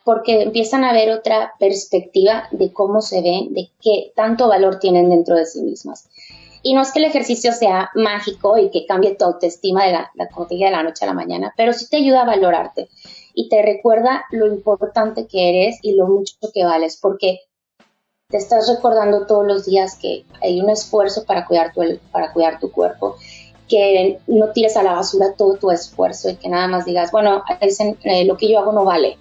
porque 0.06 0.44
empiezan 0.44 0.84
a 0.84 0.94
ver 0.94 1.10
otra 1.10 1.52
perspectiva 1.58 2.48
de 2.50 2.72
cómo 2.72 3.02
se 3.02 3.20
ven, 3.20 3.52
de 3.52 3.68
qué 3.82 4.10
tanto 4.16 4.48
valor 4.48 4.78
tienen 4.78 5.10
dentro 5.10 5.36
de 5.36 5.44
sí 5.44 5.60
mismas. 5.60 6.08
Y 6.62 6.72
no 6.72 6.80
es 6.80 6.92
que 6.92 7.00
el 7.00 7.04
ejercicio 7.04 7.52
sea 7.52 7.90
mágico 7.94 8.56
y 8.56 8.70
que 8.70 8.86
cambie 8.86 9.16
tu 9.16 9.26
autoestima 9.26 9.84
de 9.84 9.92
la, 9.92 10.10
la, 10.14 10.28
de 10.48 10.70
la 10.70 10.82
noche 10.82 11.04
a 11.04 11.08
la 11.08 11.14
mañana, 11.14 11.52
pero 11.58 11.74
sí 11.74 11.90
te 11.90 11.98
ayuda 11.98 12.22
a 12.22 12.26
valorarte 12.26 12.88
y 13.38 13.50
te 13.50 13.62
recuerda 13.62 14.24
lo 14.30 14.46
importante 14.46 15.26
que 15.26 15.50
eres 15.50 15.78
y 15.82 15.94
lo 15.94 16.06
mucho 16.06 16.34
que 16.54 16.64
vales, 16.64 16.98
porque 17.00 17.40
te 18.28 18.38
estás 18.38 18.66
recordando 18.66 19.26
todos 19.26 19.46
los 19.46 19.66
días 19.66 19.98
que 20.00 20.24
hay 20.42 20.58
un 20.58 20.70
esfuerzo 20.70 21.24
para 21.26 21.46
cuidar 21.46 21.74
tu, 21.74 21.82
para 22.10 22.32
cuidar 22.32 22.58
tu 22.58 22.72
cuerpo, 22.72 23.16
que 23.68 24.18
no 24.26 24.52
tires 24.52 24.78
a 24.78 24.82
la 24.82 24.94
basura 24.94 25.34
todo 25.36 25.56
tu 25.56 25.70
esfuerzo 25.70 26.30
y 26.30 26.36
que 26.36 26.48
nada 26.48 26.66
más 26.66 26.86
digas, 26.86 27.12
bueno, 27.12 27.44
eh, 27.60 28.24
lo 28.24 28.38
que 28.38 28.50
yo 28.50 28.58
hago 28.58 28.72
no 28.72 28.86
vale. 28.86 29.18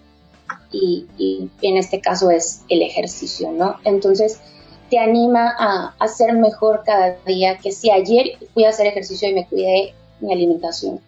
Y, 0.72 1.50
en 1.62 1.77
este 1.77 2.00
caso 2.00 2.31
es 2.31 2.62
el 2.69 2.81
ejercicio, 2.81 3.51
¿no? 3.51 3.75
Entonces 3.84 4.39
te 4.89 4.98
anima 4.98 5.53
a, 5.60 5.93
a 6.00 6.07
ser 6.07 6.34
mejor 6.34 6.84
cada 6.86 7.17
día, 7.25 7.57
que 7.57 7.74
si 7.74 7.91
ayer 7.91 8.38
fui 8.53 8.63
a 8.63 8.69
hacer 8.69 8.88
ejercicio 8.88 9.27
y 9.27 9.34
me 9.34 9.48
cuidé 9.48 9.93
mi 10.22 10.31
alimentación, 10.31 11.01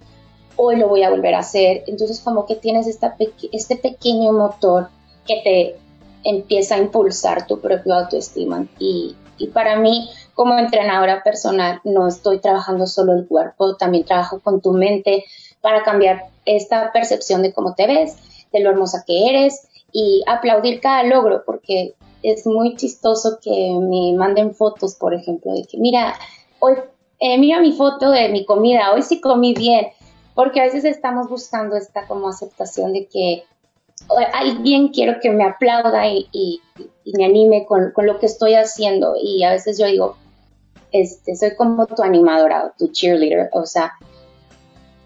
hoy 0.57 0.75
lo 0.77 0.89
voy 0.89 1.03
a 1.03 1.09
volver 1.09 1.35
a 1.35 1.39
hacer. 1.39 1.83
Entonces 1.87 2.19
como 2.19 2.45
que 2.45 2.55
tienes 2.55 2.87
este 2.87 3.75
pequeño 3.77 4.33
motor 4.33 4.89
que 5.25 5.41
te 5.43 5.75
empieza 6.23 6.75
a 6.75 6.79
impulsar 6.79 7.47
tu 7.47 7.59
propio 7.59 7.93
autoestima. 7.95 8.67
Y, 8.79 9.15
y 9.37 9.47
para 9.47 9.77
mí, 9.77 10.09
como 10.33 10.57
entrenadora 10.57 11.23
personal, 11.23 11.79
no 11.83 12.07
estoy 12.07 12.39
trabajando 12.39 12.87
solo 12.87 13.13
el 13.13 13.27
cuerpo, 13.27 13.75
también 13.75 14.03
trabajo 14.03 14.39
con 14.39 14.61
tu 14.61 14.73
mente 14.73 15.25
para 15.61 15.83
cambiar 15.83 16.25
esta 16.45 16.91
percepción 16.91 17.41
de 17.41 17.53
cómo 17.53 17.75
te 17.75 17.87
ves, 17.87 18.17
de 18.51 18.59
lo 18.61 18.71
hermosa 18.71 19.03
que 19.05 19.29
eres 19.29 19.67
y 19.91 20.23
aplaudir 20.27 20.79
cada 20.79 21.03
logro, 21.03 21.43
porque 21.45 21.95
es 22.23 22.45
muy 22.45 22.75
chistoso 22.75 23.39
que 23.41 23.71
me 23.79 24.17
manden 24.17 24.53
fotos, 24.53 24.95
por 24.95 25.13
ejemplo, 25.13 25.53
de 25.53 25.63
que 25.63 25.77
mira, 25.77 26.13
hoy, 26.59 26.75
eh, 27.19 27.37
mira 27.37 27.59
mi 27.59 27.71
foto 27.71 28.11
de 28.11 28.29
mi 28.29 28.45
comida, 28.45 28.93
hoy 28.93 29.01
sí 29.01 29.21
comí 29.21 29.53
bien, 29.53 29.87
porque 30.37 30.61
a 30.61 30.65
veces 30.65 30.85
estamos 30.85 31.29
buscando 31.29 31.75
esta 31.75 32.05
como 32.05 32.29
aceptación 32.29 32.93
de 32.93 33.07
que 33.07 33.45
alguien 34.35 34.89
quiero 34.89 35.19
que 35.19 35.31
me 35.31 35.43
aplauda 35.43 36.07
y, 36.07 36.61
me 37.17 37.25
anime 37.25 37.65
con, 37.65 37.91
lo 38.05 38.19
que 38.19 38.27
estoy 38.27 38.53
haciendo 38.53 39.15
y 39.19 39.43
a 39.43 39.49
veces 39.49 39.79
yo 39.79 39.87
digo, 39.87 40.15
este, 40.91 41.35
soy 41.35 41.55
como 41.55 41.87
tu 41.87 42.03
animadora 42.03 42.65
o 42.65 42.71
tu 42.77 42.91
cheerleader, 42.91 43.49
o 43.51 43.65
sea, 43.65 43.93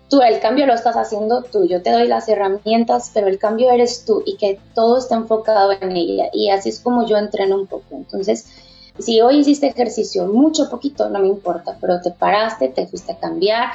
tú 0.10 0.21
el 0.21 0.41
cambio 0.41 0.65
lo 0.65 0.73
estás 0.73 0.97
haciendo 0.97 1.43
tú, 1.43 1.65
yo 1.65 1.82
te 1.82 1.91
doy 1.91 2.10
las 2.10 2.27
herramientas, 2.27 3.12
pero 3.13 3.27
el 3.27 3.39
cambio 3.39 3.71
eres 3.71 4.03
tú 4.03 4.21
y 4.25 4.36
que 4.36 4.60
todo 4.75 4.97
está 4.97 5.15
enfocado 5.15 5.71
en 5.71 5.95
ella. 5.95 6.25
Y 6.34 6.49
así 6.49 6.67
es 6.67 6.82
como 6.82 7.08
yo 7.08 7.15
entreno 7.15 7.55
un 7.55 7.67
poco, 7.67 7.86
entonces 7.91 8.47
si 9.01 9.21
hoy 9.21 9.39
hiciste 9.39 9.67
ejercicio, 9.67 10.25
mucho, 10.27 10.69
poquito, 10.69 11.09
no 11.09 11.19
me 11.19 11.27
importa, 11.27 11.77
pero 11.79 12.01
te 12.01 12.11
paraste, 12.11 12.69
te 12.69 12.87
fuiste 12.87 13.13
a 13.13 13.17
cambiar, 13.17 13.69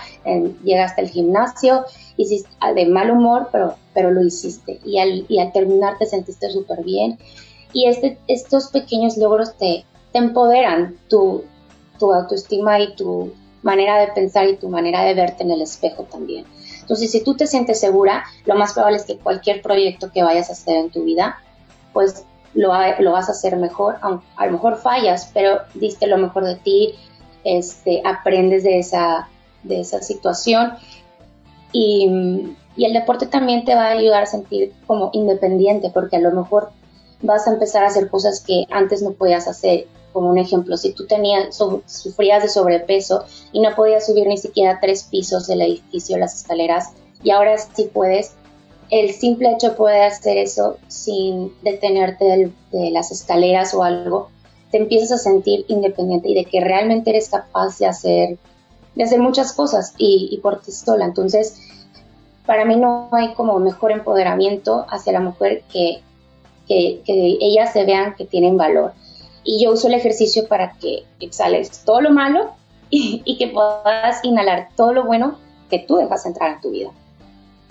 llegaste 0.62 1.00
al 1.00 1.08
gimnasio, 1.08 1.84
hiciste 2.16 2.48
ah, 2.60 2.72
de 2.72 2.86
mal 2.86 3.10
humor, 3.10 3.48
pero, 3.50 3.74
pero 3.94 4.10
lo 4.10 4.22
hiciste. 4.22 4.80
Y 4.84 4.98
al, 4.98 5.26
y 5.28 5.38
al 5.38 5.52
terminar 5.52 5.98
te 5.98 6.06
sentiste 6.06 6.50
súper 6.50 6.84
bien. 6.84 7.18
Y 7.72 7.86
este, 7.86 8.18
estos 8.28 8.68
pequeños 8.68 9.16
logros 9.16 9.56
te, 9.56 9.84
te 10.12 10.18
empoderan 10.18 10.96
tu, 11.08 11.44
tu 11.98 12.12
autoestima 12.12 12.80
y 12.80 12.94
tu 12.94 13.32
manera 13.62 13.98
de 13.98 14.08
pensar 14.08 14.46
y 14.48 14.56
tu 14.56 14.68
manera 14.68 15.02
de 15.02 15.14
verte 15.14 15.42
en 15.42 15.50
el 15.50 15.62
espejo 15.62 16.04
también. 16.04 16.46
Entonces, 16.80 17.10
si 17.10 17.22
tú 17.22 17.34
te 17.34 17.46
sientes 17.46 17.80
segura, 17.80 18.24
lo 18.44 18.54
más 18.54 18.72
probable 18.72 18.98
es 18.98 19.04
que 19.04 19.18
cualquier 19.18 19.60
proyecto 19.60 20.12
que 20.12 20.22
vayas 20.22 20.50
a 20.50 20.52
hacer 20.52 20.76
en 20.76 20.90
tu 20.90 21.02
vida, 21.02 21.38
pues 21.92 22.24
lo, 22.56 22.70
vas 23.12 23.28
a 23.28 23.32
hacer 23.32 23.56
mejor, 23.56 23.96
a 24.00 24.46
lo 24.46 24.52
mejor 24.52 24.76
fallas, 24.76 25.30
pero 25.32 25.60
diste 25.74 26.06
lo 26.06 26.18
mejor 26.18 26.44
de 26.44 26.56
ti, 26.56 26.94
este, 27.44 28.02
aprendes 28.04 28.64
de 28.64 28.80
esa, 28.80 29.28
de 29.62 29.80
esa 29.80 30.02
situación 30.02 30.72
y, 31.72 32.56
el 32.78 32.92
deporte 32.92 33.26
también 33.26 33.64
te 33.64 33.74
va 33.74 33.86
a 33.86 33.92
ayudar 33.92 34.24
a 34.24 34.26
sentir 34.26 34.72
como 34.86 35.10
independiente, 35.14 35.90
porque 35.92 36.16
a 36.16 36.20
lo 36.20 36.30
mejor 36.30 36.70
vas 37.22 37.46
a 37.46 37.52
empezar 37.52 37.84
a 37.84 37.86
hacer 37.86 38.10
cosas 38.10 38.42
que 38.46 38.66
antes 38.70 39.02
no 39.02 39.12
podías 39.12 39.48
hacer. 39.48 39.86
Como 40.12 40.28
un 40.30 40.38
ejemplo, 40.38 40.76
si 40.76 40.92
tú 40.92 41.06
tenías, 41.06 41.56
sufrías 41.86 42.42
de 42.42 42.48
sobrepeso 42.48 43.24
y 43.52 43.60
no 43.60 43.74
podías 43.74 44.06
subir 44.06 44.26
ni 44.26 44.36
siquiera 44.36 44.78
tres 44.80 45.04
pisos 45.04 45.46
del 45.46 45.62
edificio, 45.62 46.18
las 46.18 46.34
escaleras, 46.34 46.92
y 47.22 47.30
ahora 47.30 47.56
sí 47.58 47.90
puedes, 47.92 48.34
el 48.90 49.12
simple 49.12 49.52
hecho 49.52 49.70
de 49.70 49.76
poder 49.76 50.02
hacer 50.02 50.36
eso 50.36 50.76
sin 50.88 51.52
detenerte 51.62 52.52
de, 52.70 52.90
las 52.90 53.10
escaleras 53.10 53.74
o 53.74 53.82
algo, 53.82 54.30
te 54.70 54.78
empiezas 54.78 55.12
a 55.12 55.18
sentir 55.18 55.64
independiente 55.68 56.28
y 56.28 56.34
de 56.34 56.44
que 56.44 56.60
realmente 56.60 57.10
eres 57.10 57.28
capaz 57.28 57.78
de 57.78 57.86
hacer, 57.86 58.38
de 58.94 59.02
hacer 59.02 59.20
muchas 59.20 59.52
cosas 59.52 59.94
y, 59.98 60.38
por 60.42 60.60
ti 60.60 60.72
sola. 60.72 61.04
Entonces, 61.04 61.58
para 62.44 62.64
mí 62.64 62.76
no 62.76 63.08
hay 63.12 63.34
como 63.34 63.58
mejor 63.58 63.92
empoderamiento 63.92 64.86
hacia 64.88 65.12
la 65.12 65.20
mujer 65.20 65.62
que, 65.72 66.00
que, 66.68 67.02
ellas 67.06 67.72
se 67.72 67.84
vean 67.84 68.14
que 68.16 68.24
tienen 68.24 68.56
valor. 68.56 68.92
Y 69.44 69.64
yo 69.64 69.72
uso 69.72 69.88
el 69.88 69.94
ejercicio 69.94 70.48
para 70.48 70.72
que 70.72 71.04
exhales 71.20 71.82
todo 71.84 72.00
lo 72.00 72.10
malo 72.10 72.50
y, 72.90 73.36
que 73.38 73.48
puedas 73.48 74.24
inhalar 74.24 74.68
todo 74.76 74.92
lo 74.92 75.04
bueno 75.04 75.38
que 75.70 75.80
tú 75.80 75.96
dejas 75.96 76.26
entrar 76.26 76.52
en 76.52 76.60
tu 76.60 76.70
vida. 76.70 76.90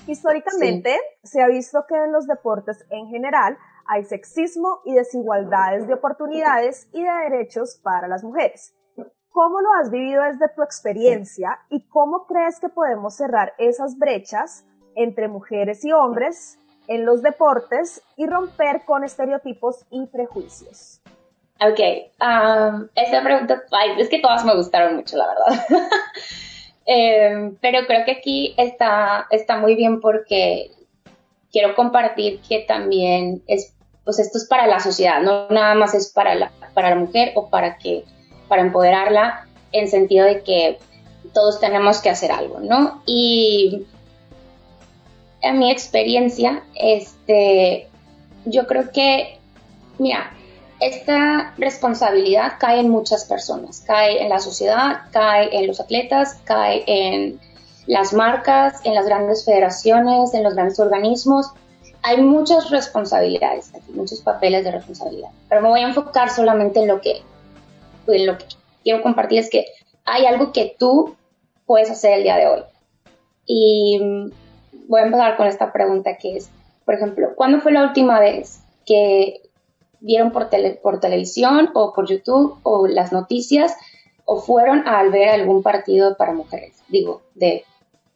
Históricamente 0.08 1.00
se 1.24 1.42
ha 1.42 1.48
visto 1.48 1.86
que 1.88 1.96
en 1.96 2.12
los 2.12 2.28
deportes 2.28 2.86
en 2.90 3.08
general 3.08 3.58
hay 3.88 4.04
sexismo 4.04 4.82
y 4.86 4.94
desigualdades 4.94 5.88
de 5.88 5.94
oportunidades 5.96 6.88
y 6.94 7.04
de 7.04 7.12
derechos 7.30 7.80
para 7.82 8.08
las 8.08 8.24
mujeres. 8.24 8.76
¿Cómo 9.30 9.60
lo 9.60 9.74
has 9.74 9.92
vivido 9.92 10.24
desde 10.24 10.48
tu 10.56 10.64
experiencia 10.64 11.60
y 11.70 11.88
cómo 11.88 12.26
crees 12.26 12.60
que 12.60 12.70
podemos 12.70 13.16
cerrar 13.16 13.54
esas 13.58 13.98
brechas 13.98 14.66
entre 14.96 15.28
mujeres 15.28 15.84
y 15.84 15.92
hombres 15.92 16.58
en 16.88 17.06
los 17.06 17.22
deportes 17.22 18.02
y 18.16 18.28
romper 18.28 18.86
con 18.86 19.04
estereotipos 19.04 19.86
y 19.90 20.06
prejuicios? 20.08 21.02
Ok, 21.60 21.80
um, 22.22 22.88
esa 22.96 23.24
pregunta, 23.24 23.64
es 23.98 24.10
que 24.10 24.20
todas 24.20 24.46
me 24.46 24.56
gustaron 24.56 24.98
mucho, 24.98 25.18
la 25.18 25.28
verdad. 25.28 25.66
Eh, 26.86 27.52
pero 27.62 27.88
creo 27.88 28.06
que 28.06 28.12
aquí 28.12 28.54
está, 28.58 29.28
está 29.32 29.58
muy 29.58 29.76
bien 29.76 30.02
porque 30.02 30.72
quiero 31.52 31.74
compartir 31.74 32.42
que 32.48 32.60
también 32.60 33.42
es, 33.48 33.74
pues 34.04 34.20
esto 34.20 34.38
es 34.38 34.46
para 34.48 34.68
la 34.68 34.80
sociedad, 34.80 35.22
no 35.22 35.48
nada 35.50 35.74
más 35.74 35.94
es 35.94 36.12
para 36.12 36.36
la, 36.36 36.52
para 36.74 36.92
la 36.92 36.98
mujer 36.98 37.32
o 37.36 37.50
para 37.50 37.78
que, 37.78 38.04
para 38.48 38.62
empoderarla 38.62 39.48
en 39.72 39.88
sentido 39.88 40.26
de 40.26 40.44
que 40.44 40.78
todos 41.34 41.60
tenemos 41.60 42.00
que 42.00 42.10
hacer 42.10 42.32
algo, 42.32 42.60
¿no? 42.60 43.02
Y 43.06 43.86
en 45.42 45.60
mi 45.60 45.72
experiencia, 45.72 46.64
este, 46.76 47.88
yo 48.46 48.68
creo 48.68 48.92
que, 48.92 49.40
mira, 49.98 50.32
esta 50.80 51.54
responsabilidad 51.58 52.54
cae 52.60 52.80
en 52.80 52.90
muchas 52.90 53.26
personas, 53.26 53.84
cae 53.86 54.22
en 54.22 54.30
la 54.30 54.40
sociedad, 54.40 55.04
cae 55.12 55.58
en 55.58 55.68
los 55.68 55.80
atletas, 55.80 56.40
cae 56.44 56.84
en 56.88 57.40
las 57.88 58.14
marcas, 58.14 58.82
en 58.84 58.96
las 58.96 59.06
grandes 59.06 59.46
federaciones, 59.46 60.34
en 60.34 60.44
los 60.44 60.54
grandes 60.54 60.80
organismos. 60.80 61.52
hay 62.04 62.22
muchas 62.22 62.70
responsabilidades 62.70 63.74
aquí, 63.74 63.92
muchos 63.94 64.22
papeles 64.22 64.64
de 64.64 64.72
responsabilidad, 64.72 65.30
pero 65.50 65.62
me 65.62 65.70
voy 65.70 65.80
a 65.80 65.88
enfocar 65.88 66.30
solamente 66.30 66.80
en 66.80 66.88
lo 66.88 67.02
que, 67.02 67.22
en 68.08 68.26
lo 68.28 68.38
que 68.38 68.46
quiero 68.84 69.02
compartir 69.02 69.40
es 69.40 69.50
que 69.50 69.66
hay 70.04 70.26
algo 70.28 70.52
que 70.52 70.76
tú 70.78 71.16
puedes 71.66 71.90
hacer 71.90 72.14
el 72.14 72.24
día 72.24 72.38
de 72.38 72.48
hoy. 72.48 72.62
Y 73.48 74.00
voy 74.88 75.02
a 75.02 75.06
empezar 75.06 75.38
con 75.38 75.48
esta 75.48 75.72
pregunta 75.72 76.18
que 76.18 76.38
es, 76.38 76.50
por 76.86 76.94
ejemplo, 76.94 77.30
¿cuándo 77.36 77.60
fue 77.60 77.72
la 77.72 77.84
última 77.84 78.20
vez 78.20 78.62
que 78.86 79.42
vieron 80.06 80.32
por, 80.32 80.50
por 80.82 81.00
televisión 81.00 81.72
o 81.74 81.94
por 81.94 82.08
YouTube 82.08 82.60
o 82.64 82.88
las 82.88 83.12
noticias 83.12 83.76
o 84.24 84.42
fueron 84.42 84.88
a 84.88 85.04
ver 85.04 85.30
algún 85.30 85.64
partido 85.64 86.16
para 86.16 86.34
mujeres? 86.34 86.82
Digo, 86.88 87.22
de, 87.34 87.66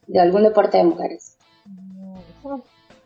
de 0.07 0.19
algún 0.19 0.43
deporte 0.43 0.77
de 0.77 0.83
mujeres. 0.83 1.37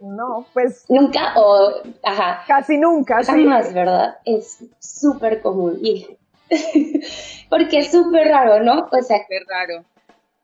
No, 0.04 0.46
pues. 0.54 0.86
Nunca 0.90 1.34
o. 1.38 1.72
Ajá. 2.04 2.44
Casi 2.46 2.78
nunca, 2.78 3.24
sí. 3.24 3.46
más, 3.46 3.74
¿verdad? 3.74 4.18
Es 4.26 4.60
súper 4.80 5.42
común. 5.42 5.80
Y, 5.82 6.18
porque 7.50 7.80
es 7.80 7.92
súper 7.92 8.28
raro, 8.28 8.62
¿no? 8.62 8.90
O 8.92 9.02
sea. 9.02 9.20
Súper 9.20 9.44
raro. 9.48 9.86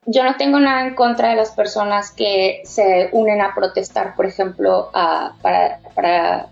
Yo 0.05 0.23
no 0.23 0.37
tengo 0.37 0.59
nada 0.59 0.87
en 0.87 0.95
contra 0.95 1.29
de 1.29 1.35
las 1.35 1.51
personas 1.51 2.11
que 2.11 2.61
se 2.63 3.09
unen 3.11 3.41
a 3.41 3.53
protestar, 3.53 4.15
por 4.15 4.25
ejemplo, 4.25 4.89
para, 5.41 5.81
para, 5.93 6.47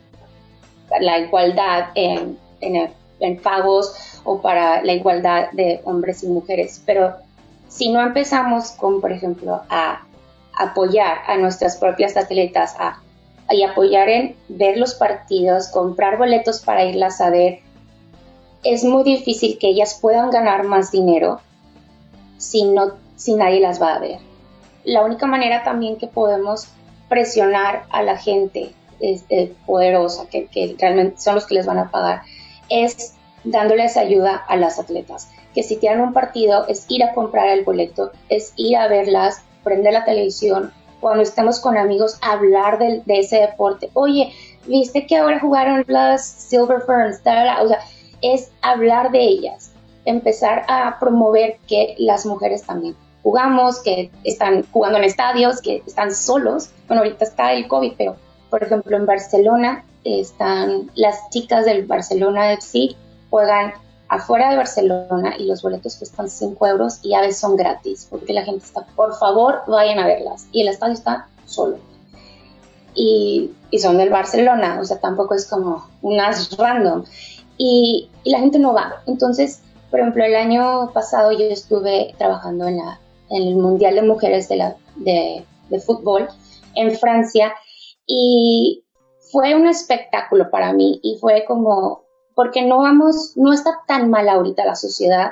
la 1.00 1.19
igualdad 1.19 1.89
en, 1.95 2.38
en, 2.62 3.41
pagos 3.41 3.93
o 4.23 4.41
para 4.41 4.84
la 4.84 4.93
igualdad 4.93 5.52
de 5.52 5.82
hombres 5.84 6.23
y 6.23 6.28
mujeres. 6.28 6.82
Pero 6.86 7.15
si 7.67 7.91
no 7.91 8.02
empezamos 8.02 8.71
con, 8.71 9.02
por 9.02 9.12
ejemplo, 9.12 9.62
a 9.69 10.04
apoyar 10.58 11.19
a 11.28 11.38
nuestras 11.38 11.78
propias 11.78 12.17
atletas 12.17 12.76
a, 12.80 13.02
y 13.50 13.63
apoyar 13.63 14.10
en 14.10 14.36
ver 14.47 14.78
los 14.78 14.95
partidos, 14.95 15.69
comprar 15.69 16.17
boletos 16.17 16.62
para 16.62 16.86
irlas 16.86 17.21
a 17.21 17.30
ver, 17.30 17.60
es 18.63 18.84
muy 18.84 19.04
difícil 19.04 19.58
que 19.60 19.69
ellas 19.69 20.00
puedan 20.02 20.30
ganar 20.32 20.63
más 20.63 20.91
dinero 20.91 21.39
si, 22.38 22.63
no, 22.63 22.93
si 23.15 23.36
nadie 23.36 23.60
las 23.60 23.82
va 23.82 23.95
a 23.95 24.00
ver. 24.00 24.19
La 24.84 25.04
única 25.04 25.28
manera 25.28 25.63
también 25.63 25.97
que 25.97 26.08
podemos 26.08 26.67
presionar 27.10 27.84
a 27.89 28.02
la 28.04 28.17
gente 28.17 28.73
este, 29.00 29.54
poderosa, 29.66 30.28
que, 30.30 30.48
que 30.48 30.76
realmente 30.80 31.20
son 31.20 31.36
los 31.36 31.46
que 31.46 31.56
les 31.56 31.66
van 31.66 31.80
a 31.80 31.92
pagar, 31.92 32.22
es 32.70 33.14
dándoles 33.44 33.98
ayuda 33.98 34.36
a 34.36 34.56
las 34.58 34.80
atletas. 34.80 35.30
Que 35.54 35.64
si 35.64 35.78
tienen 35.78 36.02
un 36.02 36.14
partido 36.14 36.68
es 36.68 36.86
ir 36.90 37.04
a 37.04 37.14
comprar 37.14 37.50
el 37.50 37.64
boleto, 37.64 38.12
es 38.30 38.54
ir 38.56 38.78
a 38.78 38.88
verlas, 38.88 39.42
prender 39.64 39.94
la 39.94 40.06
televisión, 40.06 40.72
cuando 41.00 41.24
estamos 41.24 41.60
con 41.60 41.78
amigos, 41.78 42.18
hablar 42.22 42.80
de, 42.80 43.04
ese 43.08 43.38
deporte. 43.38 43.90
Oye, 43.94 44.34
viste 44.66 45.06
que 45.06 45.18
ahora 45.18 45.40
jugaron 45.40 45.84
las 45.88 46.26
Silver 46.26 46.82
Ferns, 46.82 47.20
o 47.20 47.68
sea, 47.68 47.80
es 48.22 48.52
hablar 48.62 49.12
de 49.12 49.22
ellas, 49.22 49.72
empezar 50.06 50.66
a 50.68 50.98
promover 51.00 51.58
que 51.68 51.96
las 51.98 52.26
mujeres 52.26 52.64
también 52.64 52.96
jugamos, 53.22 53.82
que 53.82 54.10
están 54.24 54.66
jugando 54.72 54.98
en 54.98 55.04
estadios, 55.04 55.62
que 55.62 55.84
están 55.86 56.14
solos. 56.14 56.72
Bueno, 56.88 57.04
ahorita 57.04 57.26
está 57.26 57.54
el 57.54 57.68
COVID, 57.68 57.94
pero 57.98 58.16
por 58.50 58.64
ejemplo 58.64 58.98
en 58.98 59.06
Barcelona 59.06 59.84
están 60.04 60.90
las 60.96 61.30
chicas 61.30 61.66
del 61.66 61.86
Barcelona 61.86 62.54
FC 62.54 62.96
juegan 63.30 63.74
afuera 64.10 64.50
de 64.50 64.58
Barcelona 64.58 65.36
y 65.38 65.46
los 65.46 65.62
boletos 65.62 65.96
cuestan 65.98 66.30
5 66.30 66.68
euros 66.68 67.00
y 67.04 67.14
a 67.14 67.22
veces 67.22 67.40
son 67.40 67.56
gratis 67.56 68.08
porque 68.10 68.34
la 68.34 68.44
gente 68.44 68.66
está, 68.66 68.86
por 68.96 69.18
favor, 69.18 69.62
vayan 69.68 70.00
a 70.00 70.08
verlas. 70.08 70.48
Y 70.52 70.62
el 70.62 70.70
estadio 70.70 70.94
está 70.94 71.28
solo. 71.46 71.78
Y, 72.96 73.52
y 73.70 73.80
son 73.80 73.98
del 73.98 74.10
Barcelona, 74.10 74.80
o 74.82 74.86
sea, 74.86 75.00
tampoco 75.00 75.36
es 75.36 75.46
como 75.48 75.86
unas 76.02 76.56
random. 76.58 77.04
Y, 77.58 78.10
y, 78.24 78.32
la 78.32 78.40
gente 78.40 78.60
no 78.60 78.74
va. 78.74 79.02
Entonces, 79.06 79.62
por 79.92 80.00
ejemplo, 80.00 80.24
el 80.24 80.36
año 80.36 80.92
pasado 80.94 81.32
yo 81.32 81.46
estuve 81.46 82.16
trabajando 82.18 82.68
en, 82.68 82.78
la, 82.78 83.00
en 83.30 83.44
el 83.44 83.56
Mundial 83.56 83.96
de 83.96 84.02
Mujeres 84.02 84.48
de, 84.48 84.58
la, 84.58 84.76
de, 84.96 85.44
de 85.70 85.80
Fútbol 85.80 86.28
en 86.76 86.98
Francia 86.98 87.54
y 88.08 88.86
fue 89.32 89.54
un 89.54 89.67
espectáculo 89.67 90.50
para 90.50 90.74
mí 90.74 91.00
y 91.04 91.17
fue 91.20 91.46
como 91.46 92.08
porque 92.34 92.65
no 92.65 92.78
vamos, 92.78 93.34
no 93.36 93.52
está 93.52 93.82
tan 93.88 94.10
mal 94.10 94.30
ahorita 94.30 94.63
la 94.63 94.76
sociedad, 94.76 95.32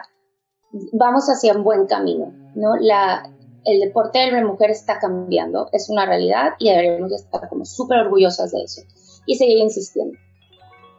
vamos 0.91 1.27
hacia 1.27 1.53
un 1.53 1.63
buen 1.63 1.85
camino, 1.85 2.33
¿no? 2.55 2.75
La, 2.79 3.31
el 3.63 3.79
deporte 3.79 4.19
de 4.19 4.31
la 4.31 4.43
mujer 4.43 4.71
está 4.71 4.99
cambiando, 4.99 5.69
es 5.71 5.89
una 5.89 6.05
realidad 6.05 6.53
y 6.59 6.69
deberíamos 6.69 7.11
estar 7.11 7.47
como 7.47 7.63
súper 7.63 7.99
orgullosas 7.99 8.51
de 8.51 8.63
eso 8.63 8.81
y 9.25 9.35
seguir 9.35 9.59
insistiendo. 9.59 10.17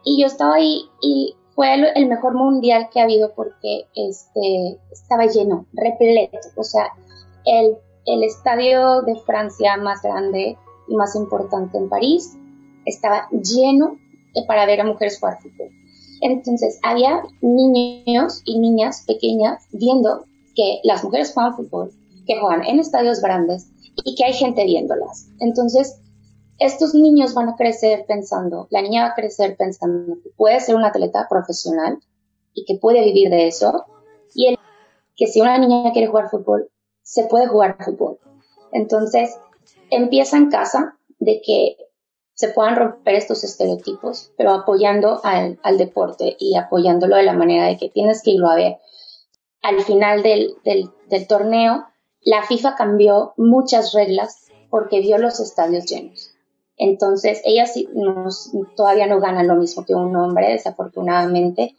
Y 0.03 0.21
yo 0.21 0.27
estaba 0.27 0.55
ahí 0.55 0.83
y 1.01 1.35
fue 1.55 1.73
el, 1.73 2.07
mejor 2.07 2.35
mundial 2.35 2.87
que 2.91 3.01
ha 3.01 3.03
habido 3.03 3.33
porque 3.35 3.87
este, 3.93 4.79
estaba 4.91 5.25
lleno, 5.25 5.65
repleto, 5.73 6.37
o 6.55 6.63
sea, 6.63 6.87
el, 7.45 7.77
el 8.05 8.23
estadio 8.23 9.01
de 9.01 9.15
Francia 9.25 9.75
más 9.75 10.01
grande 10.01 10.57
y 10.87 10.95
más 10.95 11.15
importante 11.15 11.77
en 11.77 11.89
París 11.89 12.37
estaba 12.85 13.27
lleno 13.31 13.97
para 14.47 14.65
ver 14.65 14.81
a 14.81 14.85
mujeres 14.85 15.19
jugar 15.19 15.39
fútbol. 15.41 15.69
Entonces, 16.21 16.79
había 16.83 17.23
niños 17.41 18.41
y 18.45 18.59
niñas 18.59 19.03
pequeñas 19.05 19.65
viendo 19.71 20.25
que 20.55 20.79
las 20.83 21.03
mujeres 21.03 21.33
juegan 21.33 21.55
fútbol, 21.55 21.91
que 22.25 22.39
juegan 22.39 22.65
en 22.65 22.79
estadios 22.79 23.21
grandes 23.21 23.67
y 24.03 24.15
que 24.15 24.25
hay 24.25 24.33
gente 24.33 24.63
viéndolas. 24.65 25.27
Entonces, 25.39 25.99
estos 26.59 26.95
niños 26.95 27.33
van 27.35 27.49
a 27.49 27.55
crecer 27.55 28.05
pensando, 28.07 28.67
la 28.71 28.81
niña 28.81 29.03
va 29.03 29.09
a 29.09 29.15
crecer 29.15 29.55
pensando 29.57 30.15
que 30.23 30.29
puede 30.35 30.59
ser 30.59 30.75
una 30.75 30.87
atleta 30.87 31.27
profesional 31.29 31.99
y 32.53 32.65
que 32.65 32.79
puede 32.79 33.03
vivir 33.03 33.29
de 33.29 33.47
eso, 33.47 33.85
y 34.33 34.57
que 35.15 35.27
si 35.27 35.39
una 35.39 35.57
niña 35.59 35.91
quiere 35.91 36.07
jugar 36.07 36.29
fútbol, 36.29 36.69
se 37.03 37.25
puede 37.25 37.47
jugar 37.47 37.77
fútbol. 37.83 38.17
Entonces, 38.71 39.37
empieza 39.89 40.37
en 40.37 40.49
casa 40.49 40.97
de 41.19 41.41
que 41.41 41.77
se 42.33 42.49
puedan 42.49 42.75
romper 42.75 43.15
estos 43.15 43.43
estereotipos, 43.43 44.31
pero 44.37 44.51
apoyando 44.51 45.19
al, 45.23 45.57
deporte 45.77 46.35
y 46.39 46.55
apoyándolo 46.55 47.15
de 47.15 47.23
la 47.23 47.33
manera 47.33 47.65
de 47.65 47.77
que 47.77 47.89
tienes 47.89 48.21
que 48.21 48.31
irlo 48.31 48.47
a 48.47 48.55
ver. 48.55 48.77
Al 49.63 49.81
final 49.81 50.21
del, 50.21 50.55
torneo, 51.27 51.85
la 52.21 52.43
FIFA 52.43 52.75
cambió 52.75 53.33
muchas 53.37 53.93
reglas 53.93 54.45
porque 54.69 55.01
vio 55.01 55.17
los 55.17 55.39
estadios 55.39 55.85
llenos. 55.85 56.29
Entonces, 56.77 57.41
ellas 57.43 57.73
todavía 58.75 59.07
no 59.07 59.19
ganan 59.19 59.47
lo 59.47 59.55
mismo 59.55 59.83
que 59.83 59.95
un 59.95 60.15
hombre, 60.15 60.51
desafortunadamente, 60.51 61.75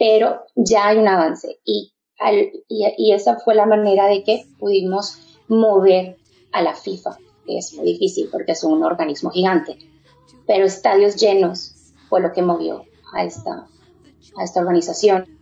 pero 0.00 0.42
ya 0.56 0.88
hay 0.88 0.98
un 0.98 1.06
avance 1.06 1.60
y, 1.64 1.92
y 2.68 3.12
esa 3.12 3.36
fue 3.36 3.54
la 3.54 3.66
manera 3.66 4.08
de 4.08 4.24
que 4.24 4.46
pudimos 4.58 5.38
mover 5.46 6.16
a 6.50 6.62
la 6.62 6.74
FIFA 6.74 7.18
es 7.48 7.74
muy 7.74 7.86
difícil 7.86 8.28
porque 8.30 8.52
es 8.52 8.64
un 8.64 8.82
organismo 8.82 9.30
gigante, 9.30 9.78
pero 10.46 10.64
estadios 10.64 11.16
llenos 11.16 11.74
fue 12.08 12.20
lo 12.20 12.32
que 12.32 12.42
movió 12.42 12.84
a 13.12 13.24
esta, 13.24 13.66
a 14.36 14.44
esta 14.44 14.60
organización. 14.60 15.35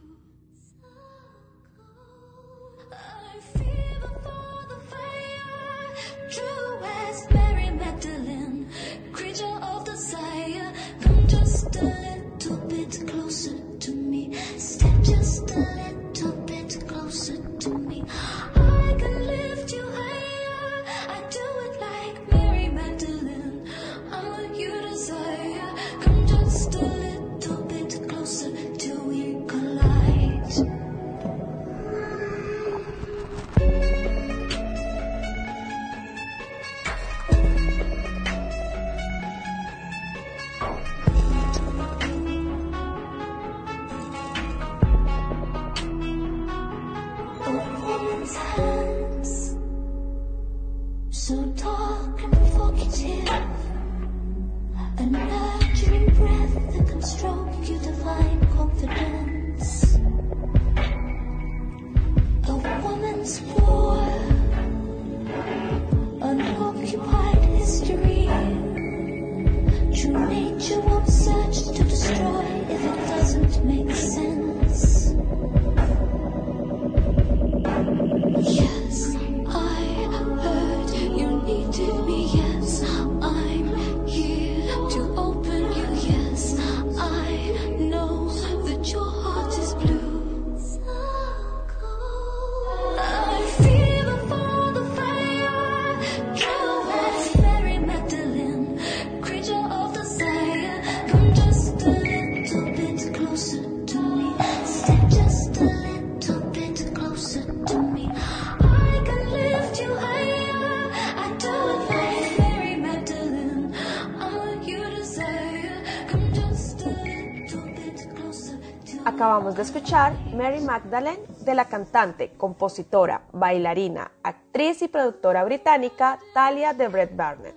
De 119.45 119.61
escuchar 119.61 120.15
Mary 120.35 120.61
Magdalene 120.63 121.21
de 121.41 121.55
la 121.55 121.67
cantante, 121.67 122.33
compositora, 122.39 123.25
bailarina, 123.33 124.11
actriz 124.23 124.81
y 124.81 124.89
productora 124.89 125.45
británica 125.45 126.19
Talia 126.33 126.73
de 126.73 126.89
Brett 126.89 127.15
Barnett, 127.15 127.55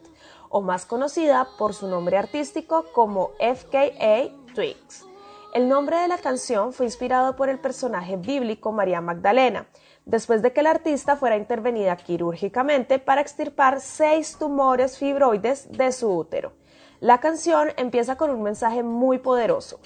o 0.50 0.62
más 0.62 0.86
conocida 0.86 1.48
por 1.58 1.74
su 1.74 1.88
nombre 1.88 2.18
artístico 2.18 2.86
como 2.94 3.32
FKA 3.40 4.28
Twigs. 4.54 5.06
El 5.54 5.70
nombre 5.70 5.98
de 5.98 6.10
la 6.10 6.18
canción 6.18 6.74
fue 6.74 6.86
inspirado 6.86 7.38
por 7.38 7.48
el 7.48 7.58
personaje 7.58 8.18
bíblico 8.18 8.74
María 8.74 9.00
Magdalena, 9.00 9.66
después 10.06 10.42
de 10.42 10.52
que 10.52 10.64
la 10.64 10.72
artista 10.72 11.16
fuera 11.16 11.38
intervenida 11.38 11.96
quirúrgicamente 11.96 13.00
para 13.00 13.22
extirpar 13.22 13.80
seis 13.80 14.38
tumores 14.38 14.98
fibroides 14.98 15.72
de 15.72 15.94
su 15.94 16.12
útero. 16.12 16.52
La 17.00 17.20
canción 17.20 17.70
empieza 17.78 18.18
con 18.18 18.30
un 18.30 18.44
mensaje 18.44 18.84
muy 18.84 19.20
poderoso. 19.20 19.80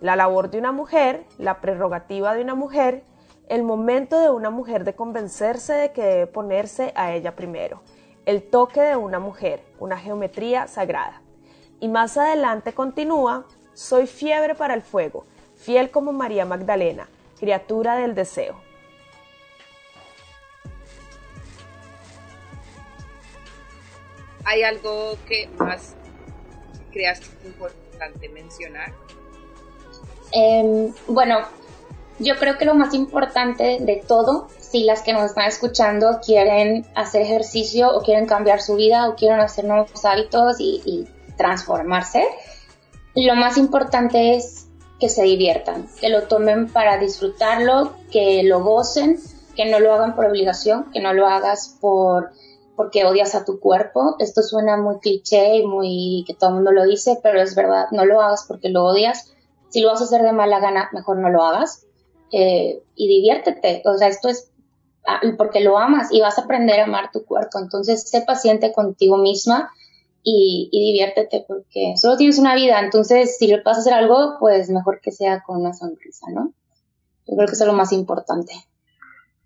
La 0.00 0.14
labor 0.14 0.50
de 0.50 0.58
una 0.58 0.72
mujer, 0.72 1.24
la 1.38 1.60
prerrogativa 1.60 2.34
de 2.34 2.42
una 2.42 2.54
mujer, 2.54 3.02
el 3.48 3.62
momento 3.62 4.20
de 4.20 4.30
una 4.30 4.50
mujer 4.50 4.84
de 4.84 4.94
convencerse 4.94 5.72
de 5.72 5.92
que 5.92 6.02
debe 6.02 6.26
ponerse 6.26 6.92
a 6.96 7.12
ella 7.12 7.34
primero, 7.34 7.80
el 8.26 8.42
toque 8.42 8.80
de 8.80 8.96
una 8.96 9.18
mujer, 9.18 9.62
una 9.78 9.96
geometría 9.96 10.66
sagrada. 10.66 11.22
Y 11.80 11.88
más 11.88 12.16
adelante 12.18 12.74
continúa, 12.74 13.46
soy 13.72 14.06
fiebre 14.06 14.54
para 14.54 14.74
el 14.74 14.82
fuego, 14.82 15.24
fiel 15.54 15.90
como 15.90 16.12
María 16.12 16.44
Magdalena, 16.44 17.08
criatura 17.38 17.96
del 17.96 18.14
deseo. 18.14 18.56
¿Hay 24.44 24.62
algo 24.62 25.16
que 25.26 25.48
más 25.58 25.94
creas 26.92 27.20
importante 27.44 28.28
mencionar? 28.28 28.92
Em, 30.32 30.92
bueno, 31.08 31.38
yo 32.18 32.36
creo 32.36 32.56
que 32.56 32.64
lo 32.64 32.74
más 32.74 32.94
importante 32.94 33.78
de 33.80 34.02
todo, 34.06 34.48
si 34.58 34.84
las 34.84 35.02
que 35.02 35.12
nos 35.12 35.24
están 35.24 35.46
escuchando 35.46 36.20
quieren 36.24 36.86
hacer 36.94 37.22
ejercicio 37.22 37.94
o 37.94 38.02
quieren 38.02 38.26
cambiar 38.26 38.60
su 38.60 38.76
vida 38.76 39.08
o 39.08 39.16
quieren 39.16 39.40
hacer 39.40 39.64
nuevos 39.64 40.04
hábitos 40.04 40.56
y, 40.58 41.06
transformarse, 41.36 42.24
lo 43.14 43.34
más 43.34 43.58
importante 43.58 44.36
es 44.36 44.68
que 44.98 45.10
se 45.10 45.22
diviertan, 45.24 45.86
que 46.00 46.08
lo 46.08 46.22
tomen 46.22 46.68
para 46.68 46.96
disfrutarlo, 46.96 47.92
que 48.10 48.42
lo 48.42 48.62
gocen, 48.62 49.18
que 49.54 49.66
no 49.66 49.80
lo 49.80 49.92
hagan 49.92 50.16
por 50.16 50.24
obligación, 50.24 50.90
que 50.92 51.00
no 51.00 51.12
lo 51.12 51.26
hagas 51.26 51.76
por 51.78 52.30
porque 52.74 53.04
odias 53.04 53.34
a 53.34 53.44
tu 53.44 53.58
cuerpo. 53.58 54.16
Esto 54.18 54.42
suena 54.42 54.76
muy 54.76 54.98
cliché 54.98 55.56
y 55.56 55.66
muy 55.66 56.24
que 56.26 56.34
todo 56.34 56.50
el 56.50 56.56
mundo 56.56 56.72
lo 56.72 56.84
dice, 56.84 57.18
pero 57.22 57.40
es 57.40 57.54
verdad, 57.54 57.86
no 57.90 58.04
lo 58.04 58.20
hagas 58.20 58.44
porque 58.46 58.68
lo 58.68 58.84
odias. 58.84 59.32
Si 59.76 59.82
lo 59.82 59.88
vas 59.88 60.00
a 60.00 60.04
hacer 60.04 60.22
de 60.22 60.32
mala 60.32 60.58
gana, 60.58 60.88
mejor 60.94 61.18
no 61.18 61.28
lo 61.28 61.44
hagas. 61.44 61.86
Eh, 62.32 62.82
y 62.94 63.08
diviértete. 63.08 63.82
O 63.84 63.98
sea, 63.98 64.08
esto 64.08 64.30
es 64.30 64.50
ah, 65.06 65.20
porque 65.36 65.60
lo 65.60 65.76
amas 65.76 66.08
y 66.10 66.22
vas 66.22 66.38
a 66.38 66.44
aprender 66.44 66.80
a 66.80 66.84
amar 66.84 67.10
tu 67.12 67.26
cuerpo. 67.26 67.58
Entonces, 67.58 68.08
sé 68.08 68.22
paciente 68.22 68.72
contigo 68.72 69.18
misma 69.18 69.70
y, 70.22 70.70
y 70.72 70.92
diviértete 70.92 71.44
porque 71.46 71.92
solo 71.98 72.16
tienes 72.16 72.38
una 72.38 72.54
vida. 72.54 72.80
Entonces, 72.80 73.36
si 73.36 73.48
le 73.48 73.60
vas 73.60 73.76
a 73.76 73.80
hacer 73.80 73.92
algo, 73.92 74.36
pues 74.40 74.70
mejor 74.70 74.98
que 75.02 75.12
sea 75.12 75.42
con 75.42 75.60
una 75.60 75.74
sonrisa, 75.74 76.24
¿no? 76.30 76.54
Yo 77.26 77.36
creo 77.36 77.46
que 77.46 77.52
eso 77.52 77.64
es 77.64 77.68
lo 77.68 77.76
más 77.76 77.92
importante. 77.92 78.54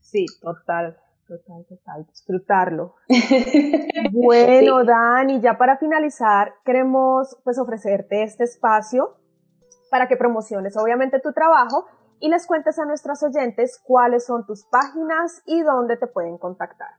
Sí, 0.01 0.27
total. 0.41 0.97
Total, 1.27 1.65
total, 1.69 2.07
disfrutarlo. 2.07 2.95
bueno, 4.13 4.85
Dani, 4.85 5.41
ya 5.41 5.59
para 5.59 5.77
finalizar, 5.77 6.55
queremos 6.65 7.37
pues 7.43 7.59
ofrecerte 7.59 8.23
este 8.23 8.45
espacio 8.45 9.17
para 9.91 10.09
que 10.09 10.17
promociones 10.17 10.77
obviamente 10.77 11.21
tu 11.21 11.33
trabajo 11.33 11.87
y 12.21 12.29
les 12.29 12.47
cuentes 12.47 12.79
a 12.79 12.85
nuestras 12.85 13.23
oyentes 13.23 13.81
cuáles 13.83 14.27
son 14.27 14.47
tus 14.47 14.65
páginas 14.65 15.43
y 15.47 15.63
dónde 15.63 15.97
te 15.97 16.07
pueden 16.07 16.39
contactar. 16.39 16.91